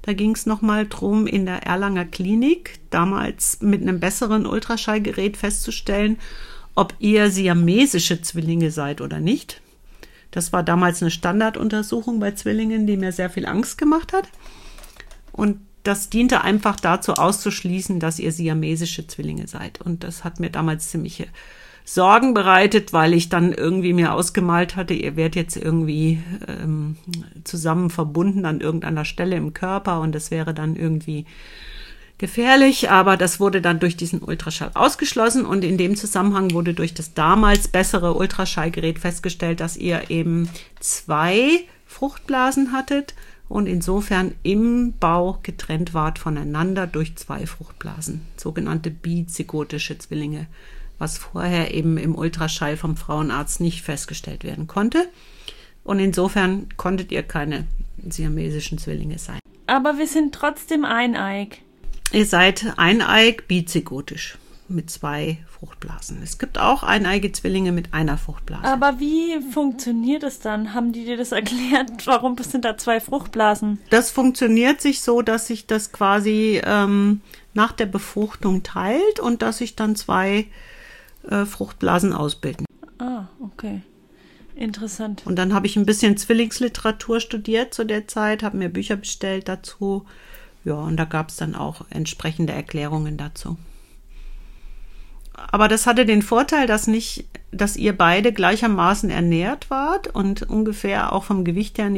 [0.03, 6.19] Da ging es nochmal drum, in der Erlanger Klinik damals mit einem besseren Ultraschallgerät festzustellen,
[6.75, 9.61] ob ihr siamesische Zwillinge seid oder nicht.
[10.31, 14.29] Das war damals eine Standarduntersuchung bei Zwillingen, die mir sehr viel Angst gemacht hat.
[15.33, 19.81] Und das diente einfach dazu auszuschließen, dass ihr siamesische Zwillinge seid.
[19.81, 21.27] Und das hat mir damals ziemliche
[21.91, 26.97] Sorgen bereitet, weil ich dann irgendwie mir ausgemalt hatte, ihr werdet jetzt irgendwie ähm,
[27.45, 31.25] zusammen verbunden an irgendeiner Stelle im Körper und das wäre dann irgendwie
[32.19, 36.93] gefährlich, aber das wurde dann durch diesen Ultraschall ausgeschlossen und in dem Zusammenhang wurde durch
[36.93, 43.15] das damals bessere Ultraschallgerät festgestellt, dass ihr eben zwei Fruchtblasen hattet
[43.49, 50.49] und insofern im Bauch getrennt wart voneinander durch zwei Fruchtblasen, sogenannte bizygotische Zwillinge
[50.99, 55.09] was vorher eben im Ultraschall vom Frauenarzt nicht festgestellt werden konnte.
[55.85, 57.67] Und insofern konntet ihr keine
[58.07, 59.41] siamesischen Zwillinge sein.
[59.67, 61.63] Aber wir sind trotzdem eineig.
[62.13, 66.21] Ihr seid eineig bizygotisch mit zwei Fruchtblasen.
[66.23, 68.65] Es gibt auch eineige Zwillinge mit einer Fruchtblase.
[68.65, 70.75] Aber wie funktioniert es dann?
[70.75, 72.07] Haben die dir das erklärt?
[72.07, 73.79] Warum sind da zwei Fruchtblasen?
[73.91, 77.23] Das funktioniert sich so, dass sich das quasi ähm,
[77.55, 80.47] nach der Befruchtung teilt und dass sich dann zwei
[81.31, 82.67] äh, Fruchtblasen ausbilden.
[82.99, 83.83] Ah, okay.
[84.55, 85.23] Interessant.
[85.25, 89.49] Und dann habe ich ein bisschen Zwillingsliteratur studiert zu der Zeit, habe mir Bücher bestellt
[89.49, 90.05] dazu.
[90.65, 93.57] Ja, und da gab es dann auch entsprechende Erklärungen dazu.
[95.33, 101.13] Aber das hatte den Vorteil, dass nicht, dass ihr beide gleichermaßen ernährt wart und ungefähr
[101.13, 101.91] auch vom Gewicht her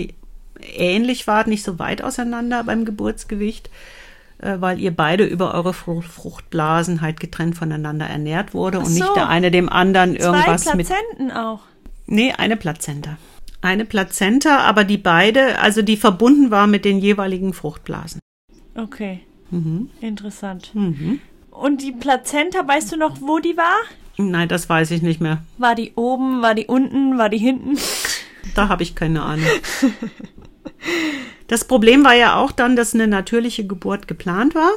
[0.60, 3.70] ähnlich wart, nicht so weit auseinander beim Geburtsgewicht.
[4.40, 8.86] Äh, weil ihr beide über eure Fruchtblasen halt getrennt voneinander ernährt wurde so.
[8.86, 11.36] und nicht der eine dem anderen irgendwas Zwei Plazenten mit.
[11.36, 11.60] auch.
[12.06, 13.18] Nee, eine Plazenta.
[13.60, 18.20] Eine Plazenta, aber die beide, also die verbunden war mit den jeweiligen Fruchtblasen.
[18.74, 19.20] Okay.
[19.50, 19.90] Mhm.
[20.00, 20.74] Interessant.
[20.74, 21.20] Mhm.
[21.50, 23.76] Und die Plazenta, weißt du noch, wo die war?
[24.16, 25.42] Nein, das weiß ich nicht mehr.
[25.58, 27.76] War die oben, war die unten, war die hinten?
[28.54, 29.46] Da habe ich keine Ahnung.
[31.48, 34.70] Das Problem war ja auch dann, dass eine natürliche Geburt geplant war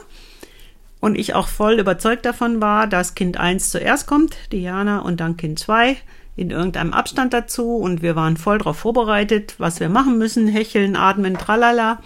[1.00, 5.38] und ich auch voll überzeugt davon war, dass Kind 1 zuerst kommt, Diana, und dann
[5.38, 5.98] Kind 2
[6.36, 10.96] in irgendeinem Abstand dazu und wir waren voll darauf vorbereitet, was wir machen müssen, hecheln,
[10.96, 12.02] atmen, tralala.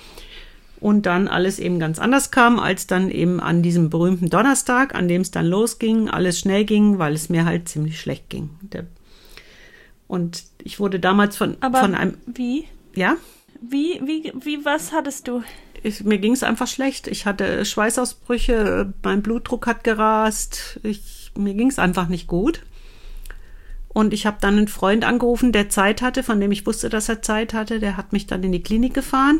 [0.79, 5.07] Und dann alles eben ganz anders kam, als dann eben an diesem berühmten Donnerstag, an
[5.07, 8.49] dem es dann losging, alles schnell ging, weil es mir halt ziemlich schlecht ging.
[10.07, 12.17] und ich wurde damals von, Aber von einem.
[12.25, 12.65] Wie?
[12.93, 13.15] Ja?
[13.61, 15.43] Wie, wie, wie, was hattest du?
[15.83, 17.07] Ich, mir ging es einfach schlecht.
[17.07, 22.61] Ich hatte Schweißausbrüche, mein Blutdruck hat gerast, ich, mir ging es einfach nicht gut.
[23.89, 27.09] Und ich habe dann einen Freund angerufen, der Zeit hatte, von dem ich wusste, dass
[27.09, 27.79] er Zeit hatte.
[27.79, 29.39] Der hat mich dann in die Klinik gefahren,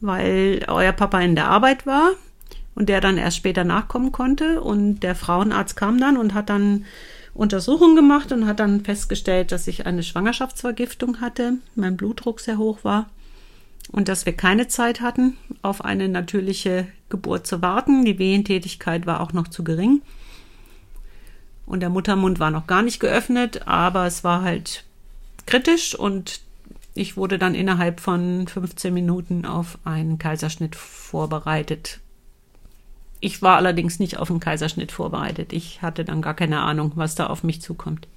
[0.00, 2.12] weil euer Papa in der Arbeit war
[2.74, 4.62] und der dann erst später nachkommen konnte.
[4.62, 6.86] Und der Frauenarzt kam dann und hat dann
[7.34, 12.84] Untersuchung gemacht und hat dann festgestellt, dass ich eine Schwangerschaftsvergiftung hatte, mein Blutdruck sehr hoch
[12.84, 13.08] war
[13.90, 18.04] und dass wir keine Zeit hatten, auf eine natürliche Geburt zu warten.
[18.04, 20.02] Die Wehentätigkeit war auch noch zu gering.
[21.64, 24.84] Und der Muttermund war noch gar nicht geöffnet, aber es war halt
[25.46, 26.40] kritisch und
[26.94, 32.00] ich wurde dann innerhalb von 15 Minuten auf einen Kaiserschnitt vorbereitet,
[33.22, 35.52] ich war allerdings nicht auf den Kaiserschnitt vorbereitet.
[35.52, 38.08] Ich hatte dann gar keine Ahnung, was da auf mich zukommt.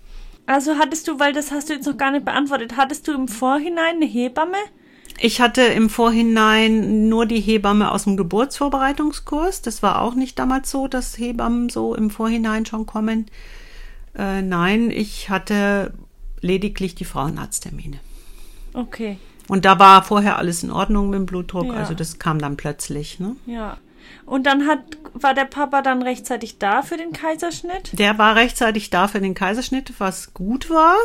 [0.48, 3.28] Also hattest du, weil das hast du jetzt noch gar nicht beantwortet, hattest du im
[3.28, 4.58] Vorhinein eine Hebamme?
[5.20, 9.62] Ich hatte im Vorhinein nur die Hebamme aus dem Geburtsvorbereitungskurs.
[9.62, 13.28] Das war auch nicht damals so, dass Hebammen so im Vorhinein schon kommen.
[14.18, 15.94] Äh, nein, ich hatte
[16.42, 18.00] lediglich die Frauenarzttermine.
[18.74, 19.18] Okay.
[19.48, 21.74] Und da war vorher alles in Ordnung mit dem Blutdruck, ja.
[21.74, 23.20] also das kam dann plötzlich.
[23.20, 23.36] Ne?
[23.46, 23.78] Ja.
[24.26, 24.80] Und dann hat,
[25.14, 27.92] war der Papa dann rechtzeitig da für den Kaiserschnitt?
[27.94, 30.96] Der war rechtzeitig da für den Kaiserschnitt, was gut war,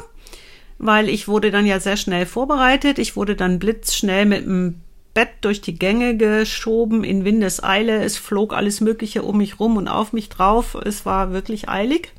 [0.78, 2.98] weil ich wurde dann ja sehr schnell vorbereitet.
[2.98, 4.80] Ich wurde dann blitzschnell mit dem
[5.12, 8.02] Bett durch die Gänge geschoben in Windeseile.
[8.02, 10.74] Es flog alles Mögliche um mich rum und auf mich drauf.
[10.74, 12.12] Es war wirklich eilig.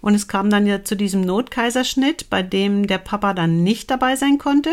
[0.00, 4.16] Und es kam dann ja zu diesem Notkaiserschnitt, bei dem der Papa dann nicht dabei
[4.16, 4.70] sein konnte.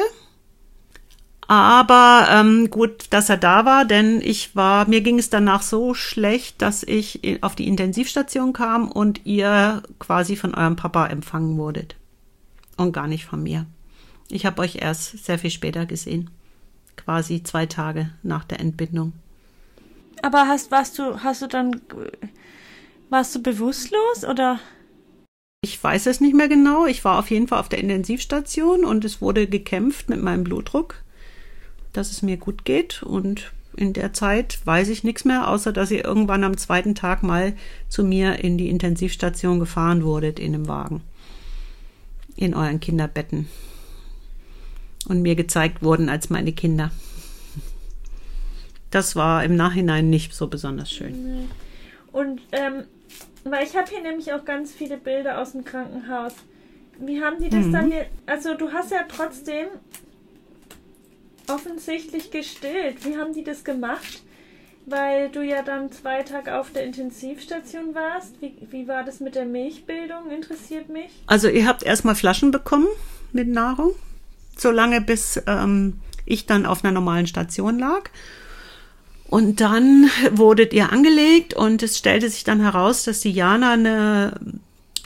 [1.47, 5.93] Aber ähm, gut, dass er da war, denn ich war, mir ging es danach so
[5.93, 11.95] schlecht, dass ich auf die Intensivstation kam und ihr quasi von eurem Papa empfangen wurdet.
[12.77, 13.67] Und gar nicht von mir.
[14.29, 16.31] Ich habe euch erst sehr viel später gesehen.
[16.97, 19.13] Quasi zwei Tage nach der Entbindung.
[20.23, 21.79] Aber hast, warst du, hast du dann,
[23.09, 24.59] warst du bewusstlos oder?
[25.61, 26.87] Ich weiß es nicht mehr genau.
[26.87, 31.04] Ich war auf jeden Fall auf der Intensivstation und es wurde gekämpft mit meinem Blutdruck
[31.97, 33.03] dass es mir gut geht.
[33.03, 37.23] Und in der Zeit weiß ich nichts mehr, außer dass ihr irgendwann am zweiten Tag
[37.23, 37.53] mal
[37.89, 41.01] zu mir in die Intensivstation gefahren wurdet in dem Wagen.
[42.35, 43.47] In euren Kinderbetten.
[45.07, 46.91] Und mir gezeigt wurden als meine Kinder.
[48.91, 51.49] Das war im Nachhinein nicht so besonders schön.
[52.11, 52.85] Und ähm,
[53.43, 56.33] weil ich habe hier nämlich auch ganz viele Bilder aus dem Krankenhaus.
[56.99, 57.71] Wie haben die das mhm.
[57.71, 58.05] dann hier?
[58.25, 59.67] Also du hast ja trotzdem
[61.49, 63.05] offensichtlich gestillt.
[63.05, 64.23] Wie haben die das gemacht?
[64.85, 68.39] Weil du ja dann zwei Tage auf der Intensivstation warst.
[68.41, 70.29] Wie, wie war das mit der Milchbildung?
[70.29, 71.11] Interessiert mich.
[71.25, 72.87] Also ihr habt erstmal Flaschen bekommen
[73.31, 73.95] mit Nahrung,
[74.57, 78.09] solange bis ähm, ich dann auf einer normalen Station lag.
[79.27, 84.33] Und dann wurdet ihr angelegt und es stellte sich dann heraus, dass die Jana eine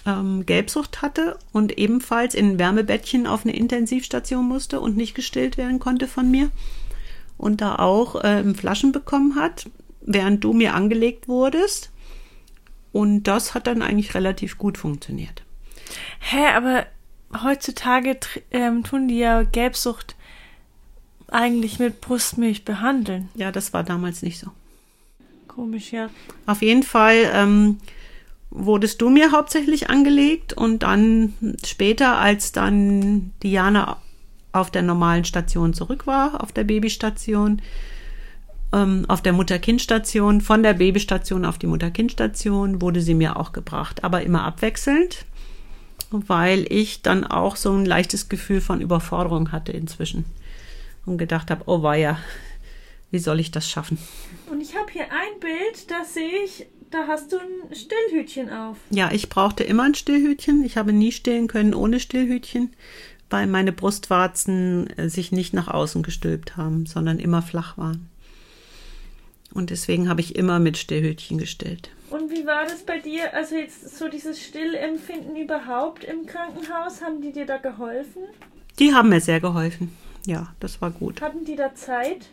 [0.10, 5.58] ähm, Gelbsucht hatte und ebenfalls in ein Wärmebettchen auf eine Intensivstation musste und nicht gestillt
[5.58, 6.50] werden konnte von mir
[7.38, 9.70] und da auch ähm, Flaschen bekommen hat,
[10.02, 11.92] während du mir angelegt wurdest.
[12.92, 15.44] Und das hat dann eigentlich relativ gut funktioniert.
[16.20, 16.88] Hä, aber
[17.44, 18.18] heutzutage
[18.52, 20.16] ähm, tun die ja Gelbsucht
[21.28, 23.30] eigentlich mit Brustmilch behandeln.
[23.36, 24.48] Ja, das war damals nicht so.
[25.48, 26.10] Komisch, ja.
[26.46, 27.78] Auf jeden Fall ähm,
[28.52, 31.34] wurdest du mir hauptsächlich angelegt und dann
[31.66, 33.98] später, als dann Diana
[34.52, 37.62] auf der normalen Station zurück war, auf der Babystation,
[38.74, 44.04] ähm, auf der Mutter-Kind-Station, von der Babystation auf die Mutter-Kind-Station wurde sie mir auch gebracht,
[44.04, 45.26] aber immer abwechselnd,
[46.10, 50.26] weil ich dann auch so ein leichtes Gefühl von Überforderung hatte inzwischen
[51.06, 52.18] und gedacht habe, oh weia,
[53.12, 54.00] wie soll ich das schaffen?
[54.52, 58.78] Und ich habe hier ein Bild, da sehe ich da hast du ein Stillhütchen auf.
[58.90, 60.64] Ja, ich brauchte immer ein Stillhütchen.
[60.64, 62.74] Ich habe nie stillen können ohne Stillhütchen,
[63.30, 68.10] weil meine Brustwarzen äh, sich nicht nach außen gestülpt haben, sondern immer flach waren.
[69.54, 71.90] Und deswegen habe ich immer mit Stillhütchen gestillt.
[72.10, 73.34] Und wie war das bei dir?
[73.34, 78.24] Also jetzt so dieses Stillempfinden überhaupt im Krankenhaus, haben die dir da geholfen?
[78.80, 79.96] Die haben mir sehr geholfen.
[80.26, 81.22] Ja, das war gut.
[81.22, 82.28] Hatten die da Zeit?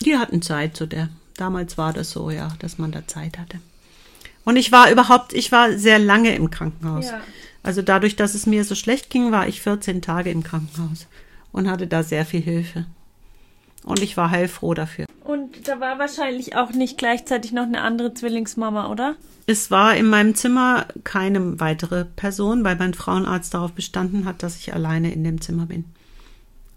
[0.00, 1.08] Die hatten Zeit zu der.
[1.36, 3.60] Damals war das so, ja, dass man da Zeit hatte.
[4.50, 7.06] Und ich war überhaupt, ich war sehr lange im Krankenhaus.
[7.06, 7.20] Ja.
[7.62, 11.06] Also dadurch, dass es mir so schlecht ging, war ich 14 Tage im Krankenhaus
[11.52, 12.86] und hatte da sehr viel Hilfe.
[13.84, 15.06] Und ich war heilfroh dafür.
[15.22, 19.14] Und da war wahrscheinlich auch nicht gleichzeitig noch eine andere Zwillingsmama, oder?
[19.46, 24.56] Es war in meinem Zimmer keine weitere Person, weil mein Frauenarzt darauf bestanden hat, dass
[24.56, 25.84] ich alleine in dem Zimmer bin.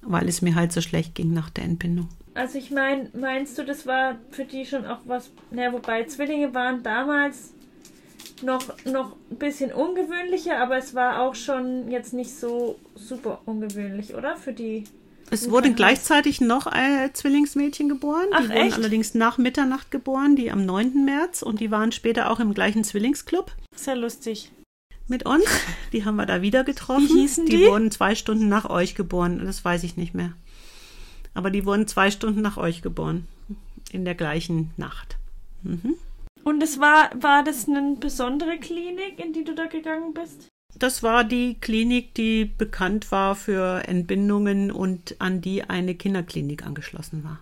[0.03, 2.07] Weil es mir halt so schlecht ging nach der Entbindung.
[2.35, 6.53] Also ich meine, meinst du, das war für die schon auch was, naja, wobei Zwillinge
[6.53, 7.51] waren damals
[8.41, 14.15] noch, noch ein bisschen ungewöhnlicher, aber es war auch schon jetzt nicht so super ungewöhnlich,
[14.15, 14.35] oder?
[14.37, 14.85] Für die.
[15.29, 18.27] Es wurden gleichzeitig noch äh, Zwillingsmädchen geboren.
[18.33, 18.75] Ach, die wurden echt?
[18.75, 21.05] allerdings nach Mitternacht geboren, die am 9.
[21.05, 23.51] März und die waren später auch im gleichen Zwillingsclub.
[23.75, 24.51] Sehr lustig.
[25.07, 25.45] Mit uns.
[25.91, 27.09] Die haben wir da wieder getroffen.
[27.09, 27.57] Wie hießen die?
[27.57, 29.41] Die wurden zwei Stunden nach euch geboren.
[29.45, 30.33] Das weiß ich nicht mehr.
[31.33, 33.27] Aber die wurden zwei Stunden nach euch geboren.
[33.91, 35.17] In der gleichen Nacht.
[35.63, 35.95] Mhm.
[36.43, 40.47] Und es war, war das eine besondere Klinik, in die du da gegangen bist?
[40.75, 47.23] Das war die Klinik, die bekannt war für Entbindungen und an die eine Kinderklinik angeschlossen
[47.23, 47.39] war.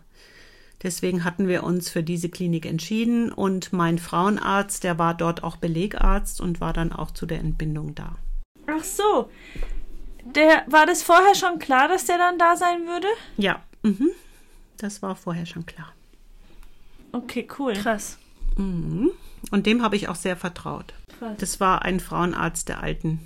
[0.83, 5.57] Deswegen hatten wir uns für diese Klinik entschieden und mein Frauenarzt, der war dort auch
[5.57, 8.17] Belegarzt und war dann auch zu der Entbindung da.
[8.67, 9.29] Ach so.
[10.23, 13.07] Der, war das vorher schon klar, dass der dann da sein würde?
[13.37, 14.09] Ja, mhm.
[14.77, 15.93] das war vorher schon klar.
[17.11, 17.73] Okay, cool.
[17.73, 18.17] Krass.
[18.57, 19.11] Mhm.
[19.49, 20.93] Und dem habe ich auch sehr vertraut.
[21.17, 21.37] Krass.
[21.39, 23.19] Das war ein Frauenarzt der alten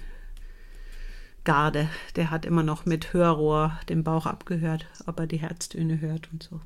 [1.44, 1.90] Garde.
[2.16, 6.44] Der hat immer noch mit Hörrohr den Bauch abgehört, ob er die Herztöne hört und
[6.44, 6.60] so.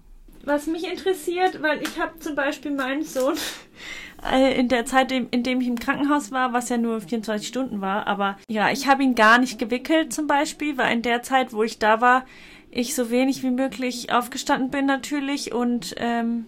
[0.46, 3.36] Was mich interessiert, weil ich habe zum Beispiel meinen Sohn
[4.32, 7.82] äh, in der Zeit, in dem ich im Krankenhaus war, was ja nur 24 Stunden
[7.82, 11.52] war, aber ja, ich habe ihn gar nicht gewickelt zum Beispiel, weil in der Zeit,
[11.52, 12.26] wo ich da war,
[12.72, 16.46] ich so wenig wie möglich aufgestanden bin natürlich und ähm,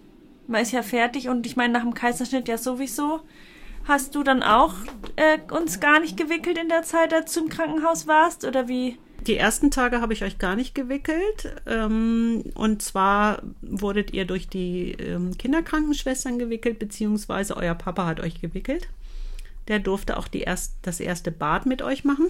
[0.52, 3.20] man ist ja fertig und ich meine nach dem Kaiserschnitt ja sowieso.
[3.84, 4.74] Hast du dann auch
[5.16, 8.44] äh, uns gar nicht gewickelt in der Zeit, als du im Krankenhaus warst?
[8.44, 8.96] Oder wie?
[9.26, 11.56] Die ersten Tage habe ich euch gar nicht gewickelt.
[11.66, 18.40] Ähm, und zwar wurdet ihr durch die ähm, Kinderkrankenschwestern gewickelt, beziehungsweise euer Papa hat euch
[18.40, 18.88] gewickelt.
[19.68, 22.26] Der durfte auch erst, das erste Bad mit euch machen.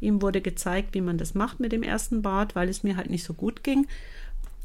[0.00, 3.10] Ihm wurde gezeigt, wie man das macht mit dem ersten Bad, weil es mir halt
[3.10, 3.86] nicht so gut ging.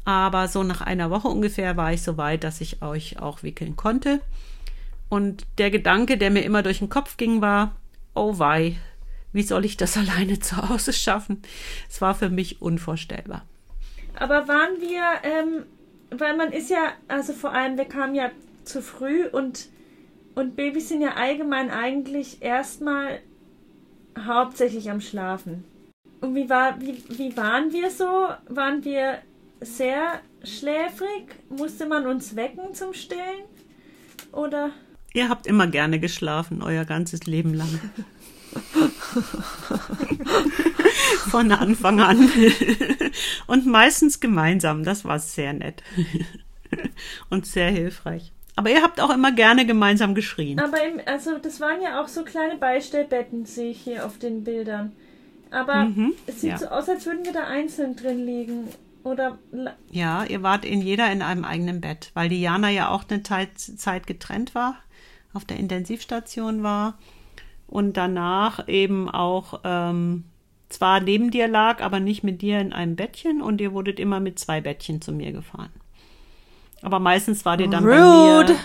[0.04, 3.76] Aber so nach einer Woche ungefähr war ich so weit, dass ich euch auch wickeln
[3.76, 4.20] konnte.
[5.08, 7.76] Und der Gedanke, der mir immer durch den Kopf ging, war,
[8.14, 8.76] oh wei,
[9.32, 11.42] wie soll ich das alleine zu Hause schaffen?
[11.88, 13.44] Es war für mich unvorstellbar.
[14.14, 15.64] Aber waren wir, ähm,
[16.10, 18.30] weil man ist ja, also vor allem, wir kamen ja
[18.64, 19.68] zu früh und,
[20.34, 23.20] und Babys sind ja allgemein eigentlich erstmal
[24.26, 25.64] hauptsächlich am Schlafen.
[26.20, 28.28] Und wie, war, wie, wie waren wir so?
[28.48, 29.18] Waren wir
[29.60, 31.34] sehr schläfrig?
[31.48, 33.44] Musste man uns wecken zum Stillen?
[34.32, 34.70] Oder?
[35.12, 37.80] Ihr habt immer gerne geschlafen, euer ganzes Leben lang.
[41.30, 42.30] Von Anfang an.
[43.46, 44.84] Und meistens gemeinsam.
[44.84, 45.82] Das war sehr nett.
[47.28, 48.32] Und sehr hilfreich.
[48.56, 50.58] Aber ihr habt auch immer gerne gemeinsam geschrien.
[50.60, 54.44] Aber im, also das waren ja auch so kleine Beistellbetten, sehe ich hier auf den
[54.44, 54.92] Bildern.
[55.50, 56.58] Aber Mhm, es sieht ja.
[56.58, 58.68] so aus, als würden wir da einzeln drin liegen.
[59.02, 59.38] Oder
[59.90, 63.22] Ja, ihr wart in jeder in einem eigenen Bett, weil die Jana ja auch eine
[63.22, 64.76] Zeit, getrennt war,
[65.32, 66.98] auf der Intensivstation war
[67.66, 70.24] und danach eben auch ähm,
[70.68, 74.20] zwar neben dir lag, aber nicht mit dir in einem Bettchen und ihr wurdet immer
[74.20, 75.70] mit zwei Bettchen zu mir gefahren.
[76.82, 78.56] Aber meistens wart ihr dann bei mir,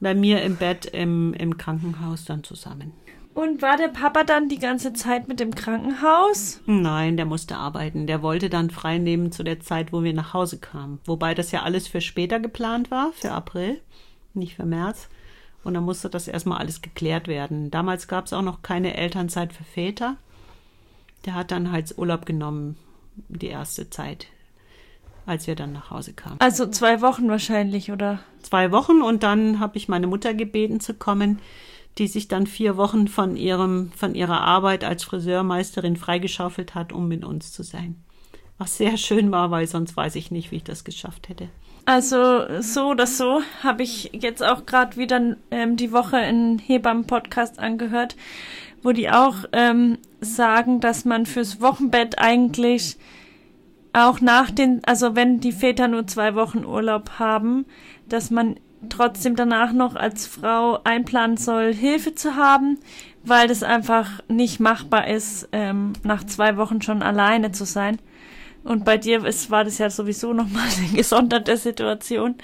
[0.00, 2.92] bei mir im Bett im, im Krankenhaus dann zusammen.
[3.34, 6.60] Und war der Papa dann die ganze Zeit mit dem Krankenhaus?
[6.66, 8.06] Nein, der musste arbeiten.
[8.06, 11.00] Der wollte dann frei nehmen zu der Zeit, wo wir nach Hause kamen.
[11.04, 13.80] Wobei das ja alles für später geplant war, für April,
[14.34, 15.08] nicht für März.
[15.64, 17.72] Und dann musste das erstmal alles geklärt werden.
[17.72, 20.16] Damals gab es auch noch keine Elternzeit für Väter.
[21.24, 22.76] Der hat dann halt Urlaub genommen,
[23.28, 24.28] die erste Zeit,
[25.26, 26.36] als wir dann nach Hause kamen.
[26.38, 28.20] Also zwei Wochen wahrscheinlich, oder?
[28.42, 31.40] Zwei Wochen und dann habe ich meine Mutter gebeten zu kommen,
[31.98, 37.08] die sich dann vier Wochen von ihrem, von ihrer Arbeit als Friseurmeisterin freigeschaufelt hat, um
[37.08, 37.96] mit uns zu sein.
[38.58, 41.48] Was sehr schön war, weil sonst weiß ich nicht, wie ich das geschafft hätte.
[41.86, 47.58] Also so oder so habe ich jetzt auch gerade wieder ähm, die Woche einen Hebammen-Podcast
[47.58, 48.16] angehört,
[48.82, 52.96] wo die auch ähm, sagen, dass man fürs Wochenbett eigentlich
[53.92, 57.66] auch nach den, also wenn die Väter nur zwei Wochen Urlaub haben,
[58.08, 58.56] dass man
[58.88, 62.78] trotzdem danach noch als Frau einplanen soll, Hilfe zu haben,
[63.22, 67.98] weil das einfach nicht machbar ist, ähm, nach zwei Wochen schon alleine zu sein.
[68.62, 72.36] Und bei dir ist, war das ja sowieso nochmal eine gesonderte Situation.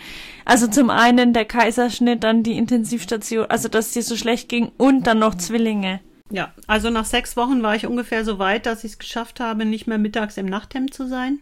[0.44, 4.70] Also zum einen der Kaiserschnitt, dann die Intensivstation, also dass es dir so schlecht ging
[4.76, 6.00] und dann noch Zwillinge.
[6.30, 9.64] Ja, also nach sechs Wochen war ich ungefähr so weit, dass ich es geschafft habe,
[9.64, 11.40] nicht mehr mittags im Nachthemd zu sein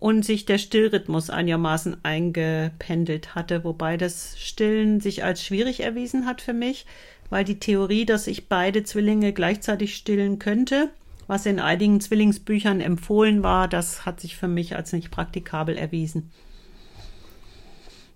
[0.00, 6.40] und sich der Stillrhythmus einigermaßen eingependelt hatte, wobei das Stillen sich als schwierig erwiesen hat
[6.40, 6.86] für mich,
[7.28, 10.88] weil die Theorie, dass ich beide Zwillinge gleichzeitig stillen könnte,
[11.26, 16.30] was in einigen Zwillingsbüchern empfohlen war, das hat sich für mich als nicht praktikabel erwiesen.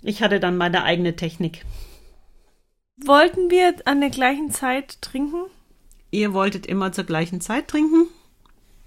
[0.02, 1.66] Ich hatte dann meine eigene Technik.
[2.96, 5.50] Wollten wir an der gleichen Zeit trinken?
[6.10, 8.06] Ihr wolltet immer zur gleichen Zeit trinken.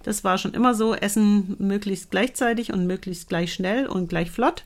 [0.04, 4.66] Das war schon immer so, Essen möglichst gleichzeitig und möglichst gleich schnell und gleich flott.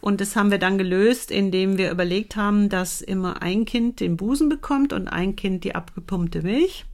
[0.00, 4.16] Und das haben wir dann gelöst, indem wir überlegt haben, dass immer ein Kind den
[4.16, 6.84] Busen bekommt und ein Kind die abgepumpte Milch.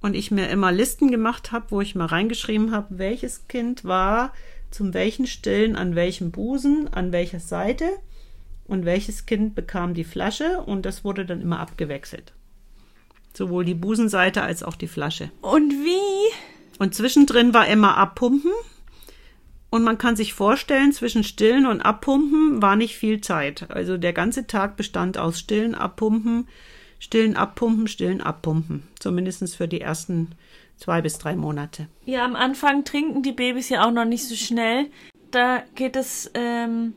[0.00, 4.32] Und ich mir immer Listen gemacht habe, wo ich mal reingeschrieben habe, welches Kind war
[4.74, 7.88] zum welchen Stillen an welchem Busen, an welcher Seite
[8.66, 12.33] und welches Kind bekam die Flasche und das wurde dann immer abgewechselt.
[13.36, 15.30] Sowohl die Busenseite als auch die Flasche.
[15.40, 16.32] Und wie?
[16.78, 18.52] Und zwischendrin war immer abpumpen.
[19.74, 23.68] Und man kann sich vorstellen, zwischen Stillen und Abpumpen war nicht viel Zeit.
[23.70, 26.46] Also der ganze Tag bestand aus Stillen, Abpumpen,
[27.00, 28.84] Stillen, Abpumpen, Stillen, Abpumpen.
[29.00, 30.30] Zumindest für die ersten
[30.76, 31.88] zwei bis drei Monate.
[32.04, 34.86] Ja, am Anfang trinken die Babys ja auch noch nicht so schnell.
[35.32, 36.94] Da geht es ähm,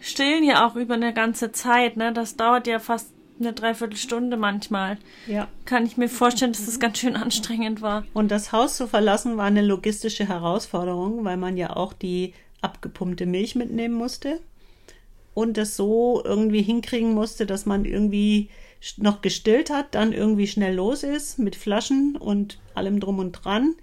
[0.00, 2.10] Stillen ja auch über eine ganze Zeit, ne?
[2.10, 4.98] Das dauert ja fast eine Dreiviertelstunde manchmal.
[5.26, 5.48] Ja.
[5.64, 8.04] Kann ich mir vorstellen, dass das ganz schön anstrengend war.
[8.14, 13.26] Und das Haus zu verlassen war eine logistische Herausforderung, weil man ja auch die abgepumpte
[13.26, 14.40] Milch mitnehmen musste
[15.34, 18.48] und das so irgendwie hinkriegen musste, dass man irgendwie
[18.96, 23.74] noch gestillt hat, dann irgendwie schnell los ist mit Flaschen und allem drum und dran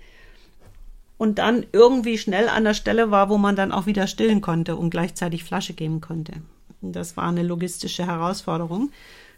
[1.17, 4.75] und dann irgendwie schnell an der Stelle war, wo man dann auch wieder stillen konnte
[4.75, 6.33] und gleichzeitig Flasche geben konnte.
[6.81, 8.91] Das war eine logistische Herausforderung.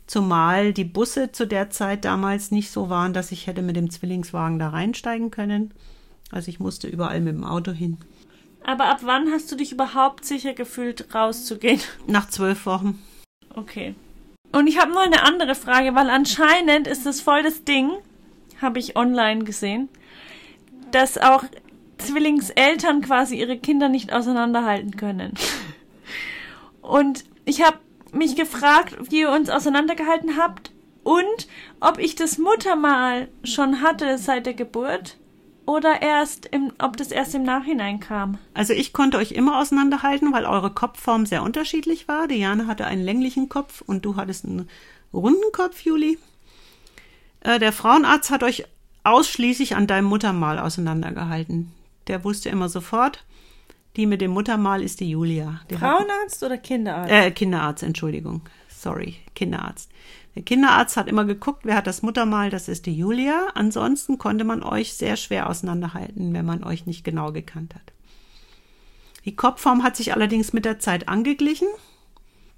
[0.07, 3.89] Zumal die Busse zu der Zeit damals nicht so waren, dass ich hätte mit dem
[3.89, 5.73] Zwillingswagen da reinsteigen können.
[6.31, 7.97] Also ich musste überall mit dem Auto hin.
[8.63, 11.79] Aber ab wann hast du dich überhaupt sicher gefühlt, rauszugehen?
[12.07, 13.01] Nach zwölf Wochen.
[13.55, 13.95] Okay.
[14.51, 17.91] Und ich habe noch eine andere Frage, weil anscheinend ist das voll das Ding,
[18.61, 19.89] habe ich online gesehen,
[20.91, 21.43] dass auch
[21.97, 25.33] Zwillingseltern quasi ihre Kinder nicht auseinanderhalten können.
[26.81, 27.77] Und ich habe
[28.15, 30.71] mich gefragt, wie ihr uns auseinandergehalten habt
[31.03, 31.47] und
[31.79, 35.17] ob ich das Muttermal schon hatte seit der Geburt
[35.65, 38.37] oder erst im, ob das erst im Nachhinein kam.
[38.53, 42.27] Also ich konnte euch immer auseinanderhalten, weil eure Kopfform sehr unterschiedlich war.
[42.27, 44.69] Diane hatte einen länglichen Kopf und du hattest einen
[45.13, 46.17] runden Kopf, Juli.
[47.41, 48.65] Äh, der Frauenarzt hat euch
[49.03, 51.71] ausschließlich an deinem Muttermal auseinandergehalten.
[52.07, 53.23] Der wusste immer sofort,
[53.95, 55.61] die mit dem Muttermal ist die Julia.
[55.69, 57.11] Die Frauenarzt hat, oder Kinderarzt?
[57.11, 58.41] Äh, Kinderarzt, Entschuldigung.
[58.69, 59.89] Sorry, Kinderarzt.
[60.35, 63.47] Der Kinderarzt hat immer geguckt, wer hat das Muttermal, das ist die Julia.
[63.55, 67.93] Ansonsten konnte man euch sehr schwer auseinanderhalten, wenn man euch nicht genau gekannt hat.
[69.23, 71.67] Die Kopfform hat sich allerdings mit der Zeit angeglichen,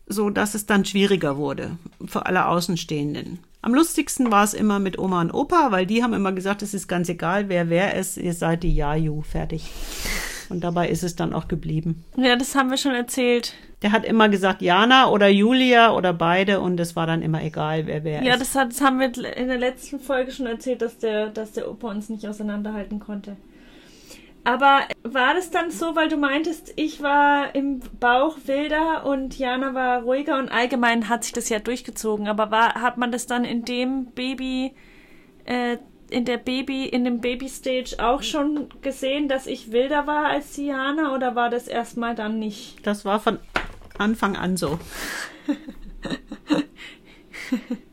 [0.07, 3.39] so dass es dann schwieriger wurde für alle Außenstehenden.
[3.61, 6.73] Am lustigsten war es immer mit Oma und Opa, weil die haben immer gesagt, es
[6.73, 9.69] ist ganz egal, wer wer ist, ihr seid die Jaju, fertig.
[10.49, 12.03] Und dabei ist es dann auch geblieben.
[12.15, 13.53] Ja, das haben wir schon erzählt.
[13.81, 17.85] Der hat immer gesagt Jana oder Julia oder beide und es war dann immer egal,
[17.85, 18.41] wer wer Ja, ist.
[18.41, 21.69] das, hat, das haben wir in der letzten Folge schon erzählt, dass der, dass der
[21.69, 23.35] Opa uns nicht auseinanderhalten konnte.
[24.43, 29.73] Aber war das dann so, weil du meintest, ich war im Bauch wilder und Jana
[29.73, 33.43] war ruhiger und allgemein hat sich das ja durchgezogen, aber war, hat man das dann
[33.43, 34.73] in dem Baby,
[35.43, 35.77] äh,
[36.09, 40.67] in der Baby, in dem Baby-Stage auch schon gesehen, dass ich wilder war als die
[40.67, 42.85] Jana oder war das erstmal dann nicht?
[42.85, 43.39] Das war von
[43.97, 44.79] Anfang an so.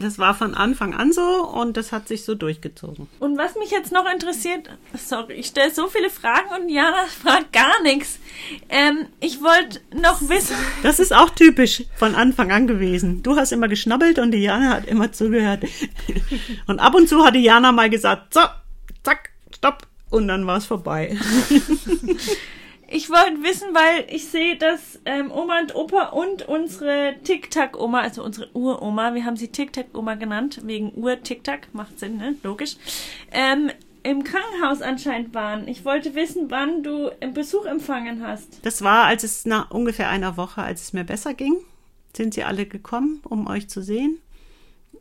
[0.00, 3.08] Das war von Anfang an so und das hat sich so durchgezogen.
[3.18, 7.52] Und was mich jetzt noch interessiert, sorry, ich stelle so viele Fragen und Jana fragt
[7.52, 8.20] gar nichts.
[8.68, 10.56] Ähm, ich wollte noch wissen.
[10.82, 13.22] Das ist auch typisch von Anfang an gewesen.
[13.22, 15.64] Du hast immer geschnabbelt und Diana hat immer zugehört.
[16.66, 18.40] Und ab und zu hat Diana mal gesagt, so,
[19.02, 19.86] zack, stopp.
[20.10, 21.16] Und dann war es vorbei.
[22.90, 28.24] Ich wollte wissen, weil ich sehe, dass ähm, Oma und Opa und unsere Tic-Tac-Oma, also
[28.24, 32.36] unsere Uroma, wir haben sie Tic-Tac-Oma genannt, wegen Ur-Tic-Tac, macht Sinn, ne?
[32.42, 32.76] Logisch,
[33.30, 33.70] ähm,
[34.02, 35.68] im Krankenhaus anscheinend waren.
[35.68, 38.64] Ich wollte wissen, wann du einen Besuch empfangen hast.
[38.64, 41.56] Das war, als es nach ungefähr einer Woche, als es mir besser ging,
[42.16, 44.18] sind sie alle gekommen, um euch zu sehen.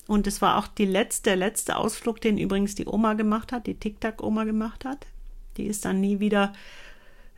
[0.07, 3.65] Und es war auch die letzte, der letzte Ausflug, den übrigens die Oma gemacht hat,
[3.65, 5.07] die Tic-Tac-Oma gemacht hat.
[5.55, 6.51] Die ist dann nie wieder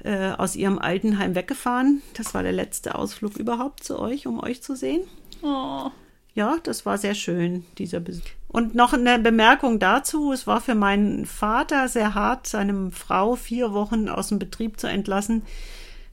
[0.04, 2.02] äh, aus ihrem Altenheim weggefahren.
[2.16, 5.02] Das war der letzte Ausflug überhaupt zu euch, um euch zu sehen.
[5.42, 5.90] Oh.
[6.34, 8.24] Ja, das war sehr schön, dieser Besuch.
[8.48, 10.32] Und noch eine Bemerkung dazu.
[10.32, 14.88] Es war für meinen Vater sehr hart, seine Frau vier Wochen aus dem Betrieb zu
[14.88, 15.44] entlassen,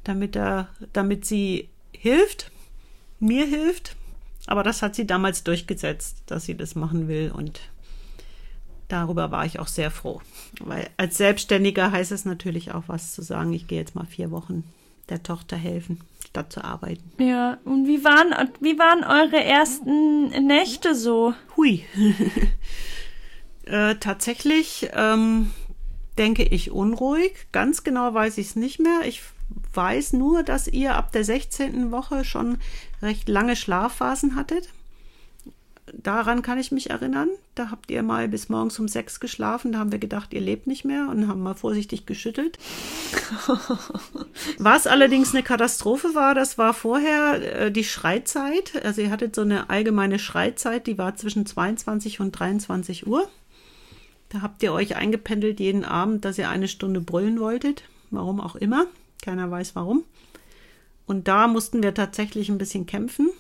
[0.05, 2.51] damit er, damit sie hilft,
[3.21, 3.97] mir hilft.
[4.47, 7.61] Aber das hat sie damals durchgesetzt, dass sie das machen will und
[8.89, 10.21] darüber war ich auch sehr froh.
[10.61, 14.31] Weil als Selbstständiger heißt es natürlich auch was zu sagen, ich gehe jetzt mal vier
[14.31, 14.65] Wochen
[15.09, 17.03] der Tochter helfen, statt zu arbeiten.
[17.23, 21.35] Ja, und wie waren, wie waren eure ersten Nächte so?
[21.57, 21.85] Hui.
[23.65, 25.51] äh, tatsächlich ähm,
[26.19, 27.33] denke ich unruhig.
[27.53, 29.03] Ganz genau weiß ich es nicht mehr.
[29.07, 29.23] Ich
[29.75, 31.93] weiß nur, dass ihr ab der 16.
[31.93, 32.59] Woche schon
[33.03, 34.69] recht lange Schlafphasen hattet.
[35.93, 37.29] Daran kann ich mich erinnern.
[37.55, 39.73] Da habt ihr mal bis morgens um sechs geschlafen.
[39.73, 42.59] Da haben wir gedacht, ihr lebt nicht mehr und haben mal vorsichtig geschüttelt.
[44.59, 48.85] Was allerdings eine Katastrophe war, das war vorher äh, die Schreizeit.
[48.85, 53.29] Also ihr hattet so eine allgemeine Schreizeit, die war zwischen 22 und 23 Uhr.
[54.31, 57.85] Da habt ihr euch eingependelt jeden Abend, dass ihr eine Stunde brüllen wolltet.
[58.11, 58.87] Warum auch immer.
[59.23, 60.03] Keiner weiß warum.
[61.07, 63.31] Und da mussten wir tatsächlich ein bisschen kämpfen.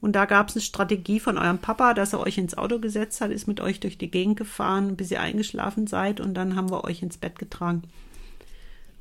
[0.00, 3.20] Und da gab es eine Strategie von eurem Papa, dass er euch ins Auto gesetzt
[3.20, 6.70] hat, ist mit euch durch die Gegend gefahren, bis ihr eingeschlafen seid und dann haben
[6.70, 7.82] wir euch ins Bett getragen.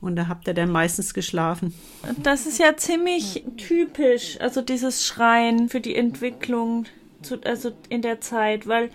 [0.02, 1.74] Und da habt ihr dann meistens geschlafen.
[2.22, 6.86] Das ist ja ziemlich typisch, also dieses Schreien für die Entwicklung,
[7.22, 8.92] zu, also in der Zeit, weil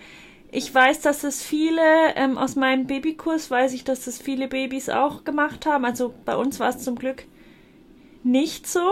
[0.51, 4.87] ich weiß, dass es viele, ähm, aus meinem Babykurs weiß ich, dass es viele Babys
[4.89, 5.83] auch gemacht haben.
[5.83, 7.25] Also bei uns war es zum Glück
[8.23, 8.87] nicht so.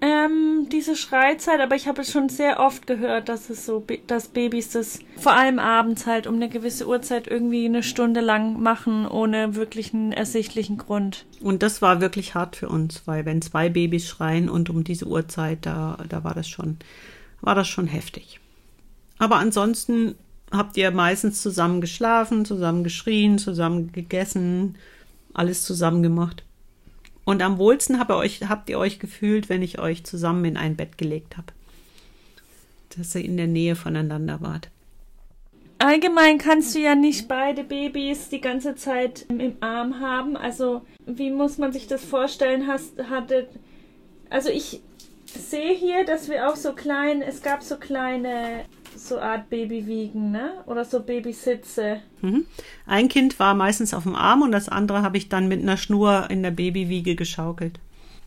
[0.00, 4.28] Ähm, diese Schreizeit, aber ich habe es schon sehr oft gehört, dass es so, dass
[4.28, 9.06] Babys das vor allem abends halt um eine gewisse Uhrzeit irgendwie eine Stunde lang machen,
[9.06, 11.24] ohne wirklich einen ersichtlichen Grund.
[11.40, 15.06] Und das war wirklich hart für uns, weil wenn zwei Babys schreien und um diese
[15.06, 16.76] Uhrzeit, da, da war das schon,
[17.40, 18.40] war das schon heftig.
[19.18, 20.14] Aber ansonsten
[20.50, 24.76] habt ihr meistens zusammen geschlafen, zusammen geschrien, zusammen gegessen,
[25.32, 26.45] alles zusammen gemacht.
[27.26, 30.56] Und am wohlsten habt ihr euch, habt ihr euch gefühlt, wenn ich euch zusammen in
[30.56, 31.48] ein Bett gelegt habe.
[32.96, 34.70] Dass ihr in der Nähe voneinander wart.
[35.78, 40.36] Allgemein kannst du ja nicht beide Babys die ganze Zeit im Arm haben.
[40.36, 42.68] Also, wie muss man sich das vorstellen?
[42.68, 43.48] Hast, hattet,
[44.30, 44.80] also ich
[45.26, 48.64] sehe hier, dass wir auch so klein, es gab so kleine
[48.96, 50.62] so Art Babywiegen, ne?
[50.66, 52.00] Oder so Babysitze.
[52.22, 52.46] Mhm.
[52.86, 55.76] Ein Kind war meistens auf dem Arm und das andere habe ich dann mit einer
[55.76, 57.78] Schnur in der Babywiege geschaukelt.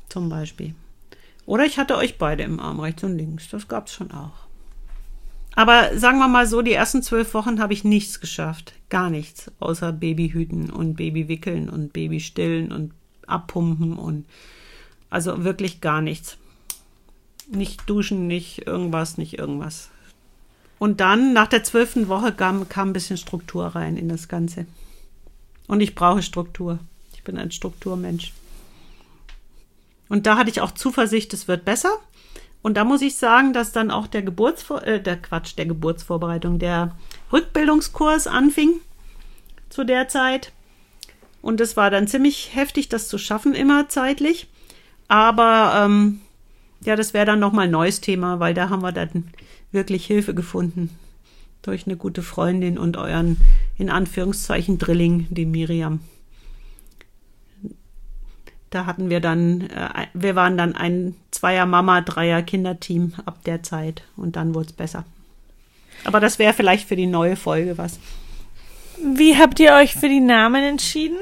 [0.09, 0.73] Zum Beispiel.
[1.45, 3.49] Oder ich hatte euch beide im Arm, rechts und links.
[3.49, 4.49] Das gab es schon auch.
[5.55, 8.73] Aber sagen wir mal so, die ersten zwölf Wochen habe ich nichts geschafft.
[8.89, 9.51] Gar nichts.
[9.59, 12.93] Außer Babyhüten und Babywickeln und Babystillen und
[13.27, 14.25] Abpumpen und
[15.09, 16.37] also wirklich gar nichts.
[17.51, 19.89] Nicht duschen, nicht irgendwas, nicht irgendwas.
[20.79, 24.65] Und dann, nach der zwölften Woche, kam, kam ein bisschen Struktur rein in das Ganze.
[25.67, 26.79] Und ich brauche Struktur.
[27.13, 28.33] Ich bin ein Strukturmensch.
[30.07, 31.91] Und da hatte ich auch Zuversicht, es wird besser.
[32.61, 36.59] Und da muss ich sagen, dass dann auch der Geburtsvor äh, der Quatsch, der Geburtsvorbereitung,
[36.59, 36.95] der
[37.31, 38.81] Rückbildungskurs anfing
[39.69, 40.51] zu der Zeit.
[41.41, 44.47] Und es war dann ziemlich heftig, das zu schaffen, immer zeitlich.
[45.07, 46.21] Aber ähm,
[46.81, 49.31] ja, das wäre dann nochmal ein neues Thema, weil da haben wir dann
[49.71, 50.89] wirklich Hilfe gefunden
[51.61, 53.37] durch eine gute Freundin und euren
[53.77, 55.99] in Anführungszeichen Drilling, die Miriam.
[58.69, 63.63] Da hatten wir dann, äh, wir waren dann ein Zweier Mama, Dreier Kinderteam ab der
[63.63, 65.05] Zeit und dann wurde es besser.
[66.05, 67.99] Aber das wäre vielleicht für die neue Folge was.
[69.01, 71.17] Wie habt ihr euch für die Namen entschieden?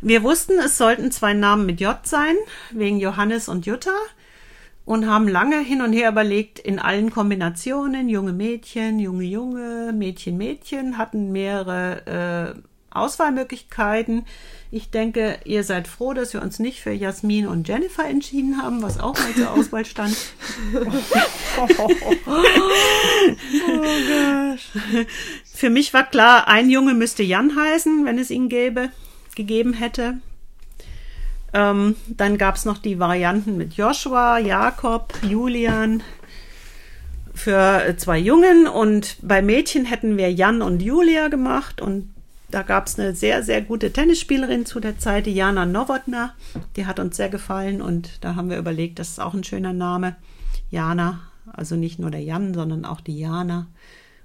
[0.00, 2.36] Wir wussten, es sollten zwei Namen mit J sein,
[2.70, 3.96] wegen Johannes und Jutta
[4.86, 10.38] und haben lange hin und her überlegt in allen Kombinationen, junge Mädchen, junge Junge, Mädchen,
[10.38, 12.60] Mädchen, hatten mehrere äh,
[12.96, 14.24] Auswahlmöglichkeiten.
[14.70, 18.80] Ich denke, ihr seid froh, dass wir uns nicht für Jasmin und Jennifer entschieden haben,
[18.80, 20.16] was auch mal zur Auswahl stand.
[21.56, 21.66] oh,
[24.08, 24.70] gosh.
[25.52, 28.90] Für mich war klar, ein Junge müsste Jan heißen, wenn es ihn gäbe,
[29.34, 30.18] gegeben hätte.
[31.56, 36.02] Ähm, dann gab es noch die Varianten mit Joshua, Jakob, Julian
[37.32, 42.12] für äh, zwei Jungen und bei Mädchen hätten wir Jan und Julia gemacht und
[42.50, 46.34] da gab es eine sehr, sehr gute Tennisspielerin zu der Zeit, die Jana Nowotna.
[46.76, 49.72] Die hat uns sehr gefallen und da haben wir überlegt, das ist auch ein schöner
[49.72, 50.14] Name.
[50.70, 53.66] Jana, also nicht nur der Jan, sondern auch die Jana.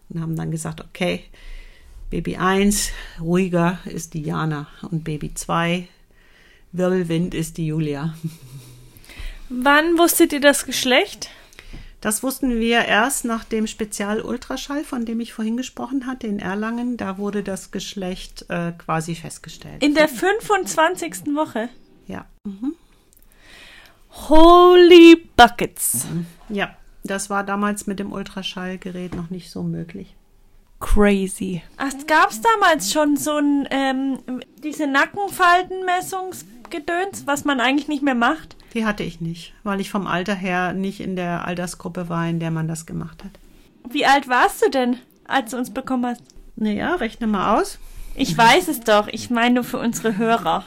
[0.09, 1.23] Und haben dann gesagt, okay,
[2.09, 2.89] Baby 1,
[3.21, 5.87] ruhiger ist die Jana und Baby 2,
[6.71, 8.15] Wirbelwind ist die Julia.
[9.49, 11.29] Wann wusstet ihr das Geschlecht?
[11.99, 16.97] Das wussten wir erst nach dem Spezialultraschall, von dem ich vorhin gesprochen hatte, in Erlangen.
[16.97, 19.83] Da wurde das Geschlecht äh, quasi festgestellt.
[19.83, 21.35] In der 25.
[21.35, 21.69] Woche?
[22.07, 22.25] Ja.
[22.43, 22.73] Mhm.
[24.29, 26.05] Holy Buckets.
[26.05, 26.25] Mhm.
[26.49, 30.15] Ja, das war damals mit dem Ultraschallgerät noch nicht so möglich.
[30.79, 31.61] Crazy.
[31.77, 34.19] Ach, gab es damals schon so ein, ähm,
[34.63, 38.55] diese Nackenfaltenmessungs Gedöns, was man eigentlich nicht mehr macht?
[38.73, 42.39] Die hatte ich nicht, weil ich vom Alter her nicht in der Altersgruppe war, in
[42.39, 43.31] der man das gemacht hat.
[43.87, 46.23] Wie alt warst du denn, als du uns bekommen hast?
[46.55, 47.77] Naja, rechne mal aus.
[48.15, 50.65] Ich weiß es doch, ich meine nur für unsere Hörer.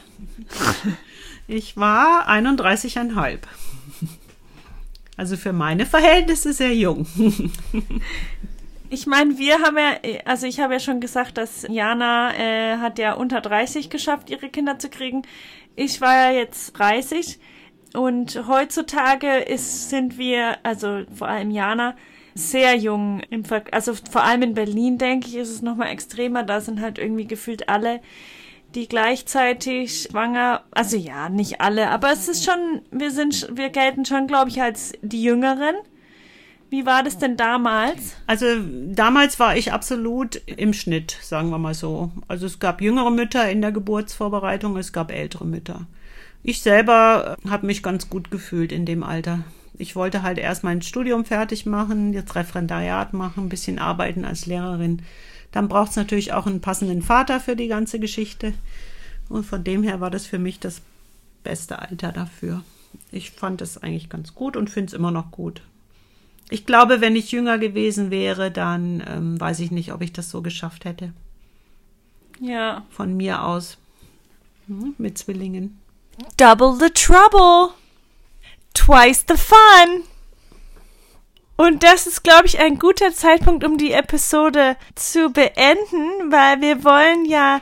[1.47, 3.39] Ich war 31,5.
[5.17, 7.07] Also für meine Verhältnisse sehr jung.
[8.89, 12.99] Ich meine, wir haben ja, also ich habe ja schon gesagt, dass Jana äh, hat
[12.99, 15.23] ja unter 30 geschafft, ihre Kinder zu kriegen.
[15.75, 17.39] Ich war ja jetzt 30
[17.93, 21.95] und heutzutage ist, sind wir, also vor allem Jana,
[22.33, 26.43] sehr jung im Ver also vor allem in Berlin denke ich, ist es nochmal extremer.
[26.43, 28.01] Da sind halt irgendwie gefühlt alle,
[28.75, 34.03] die gleichzeitig schwanger, also ja, nicht alle, aber es ist schon, wir sind, wir gelten
[34.03, 35.75] schon, glaube ich, als die Jüngeren.
[36.75, 38.17] Wie war das denn damals?
[38.27, 38.45] Also
[38.91, 42.11] damals war ich absolut im Schnitt, sagen wir mal so.
[42.27, 45.87] Also es gab jüngere Mütter in der Geburtsvorbereitung, es gab ältere Mütter.
[46.43, 49.45] Ich selber habe mich ganz gut gefühlt in dem Alter.
[49.77, 54.45] Ich wollte halt erst mein Studium fertig machen, jetzt Referendariat machen, ein bisschen arbeiten als
[54.45, 55.01] Lehrerin.
[55.53, 58.53] Dann braucht es natürlich auch einen passenden Vater für die ganze Geschichte.
[59.29, 60.81] Und von dem her war das für mich das
[61.41, 62.63] beste Alter dafür.
[63.13, 65.61] ich fand es eigentlich ganz gut und finde es immer noch gut.
[66.49, 70.29] Ich glaube, wenn ich jünger gewesen wäre, dann ähm, weiß ich nicht, ob ich das
[70.29, 71.13] so geschafft hätte.
[72.39, 72.85] Ja.
[72.89, 73.77] Von mir aus.
[74.67, 75.79] Hm, mit Zwillingen.
[76.37, 77.73] Double the trouble.
[78.73, 80.03] Twice the fun.
[81.57, 86.83] Und das ist, glaube ich, ein guter Zeitpunkt, um die Episode zu beenden, weil wir
[86.83, 87.61] wollen ja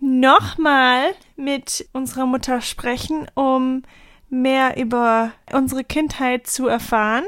[0.00, 3.82] nochmal mit unserer Mutter sprechen, um
[4.28, 7.24] mehr über unsere Kindheit zu erfahren.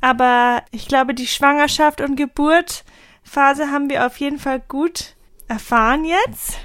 [0.00, 5.14] Aber ich glaube, die Schwangerschaft und Geburtphase haben wir auf jeden Fall gut
[5.48, 6.58] erfahren jetzt.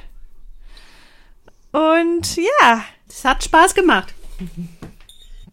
[1.72, 2.86] Und ja.
[3.10, 4.14] Es hat Spaß gemacht.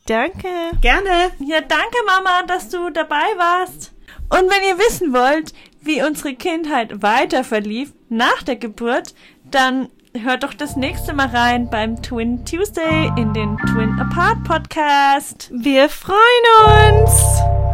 [0.06, 0.48] Danke.
[0.80, 1.30] Gerne.
[1.38, 3.92] Ja, danke Mama, dass du dabei warst.
[4.28, 9.14] Und wenn ihr wissen wollt, wie unsere Kindheit weiter verlief nach der Geburt,
[9.44, 15.50] dann hört doch das nächste Mal rein beim Twin Tuesday in den Twin Apart Podcast.
[15.52, 17.71] Wir freuen uns.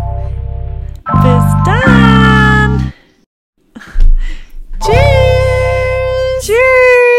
[1.14, 2.92] this done.
[4.84, 6.46] Cheers!
[6.46, 7.17] Cheers!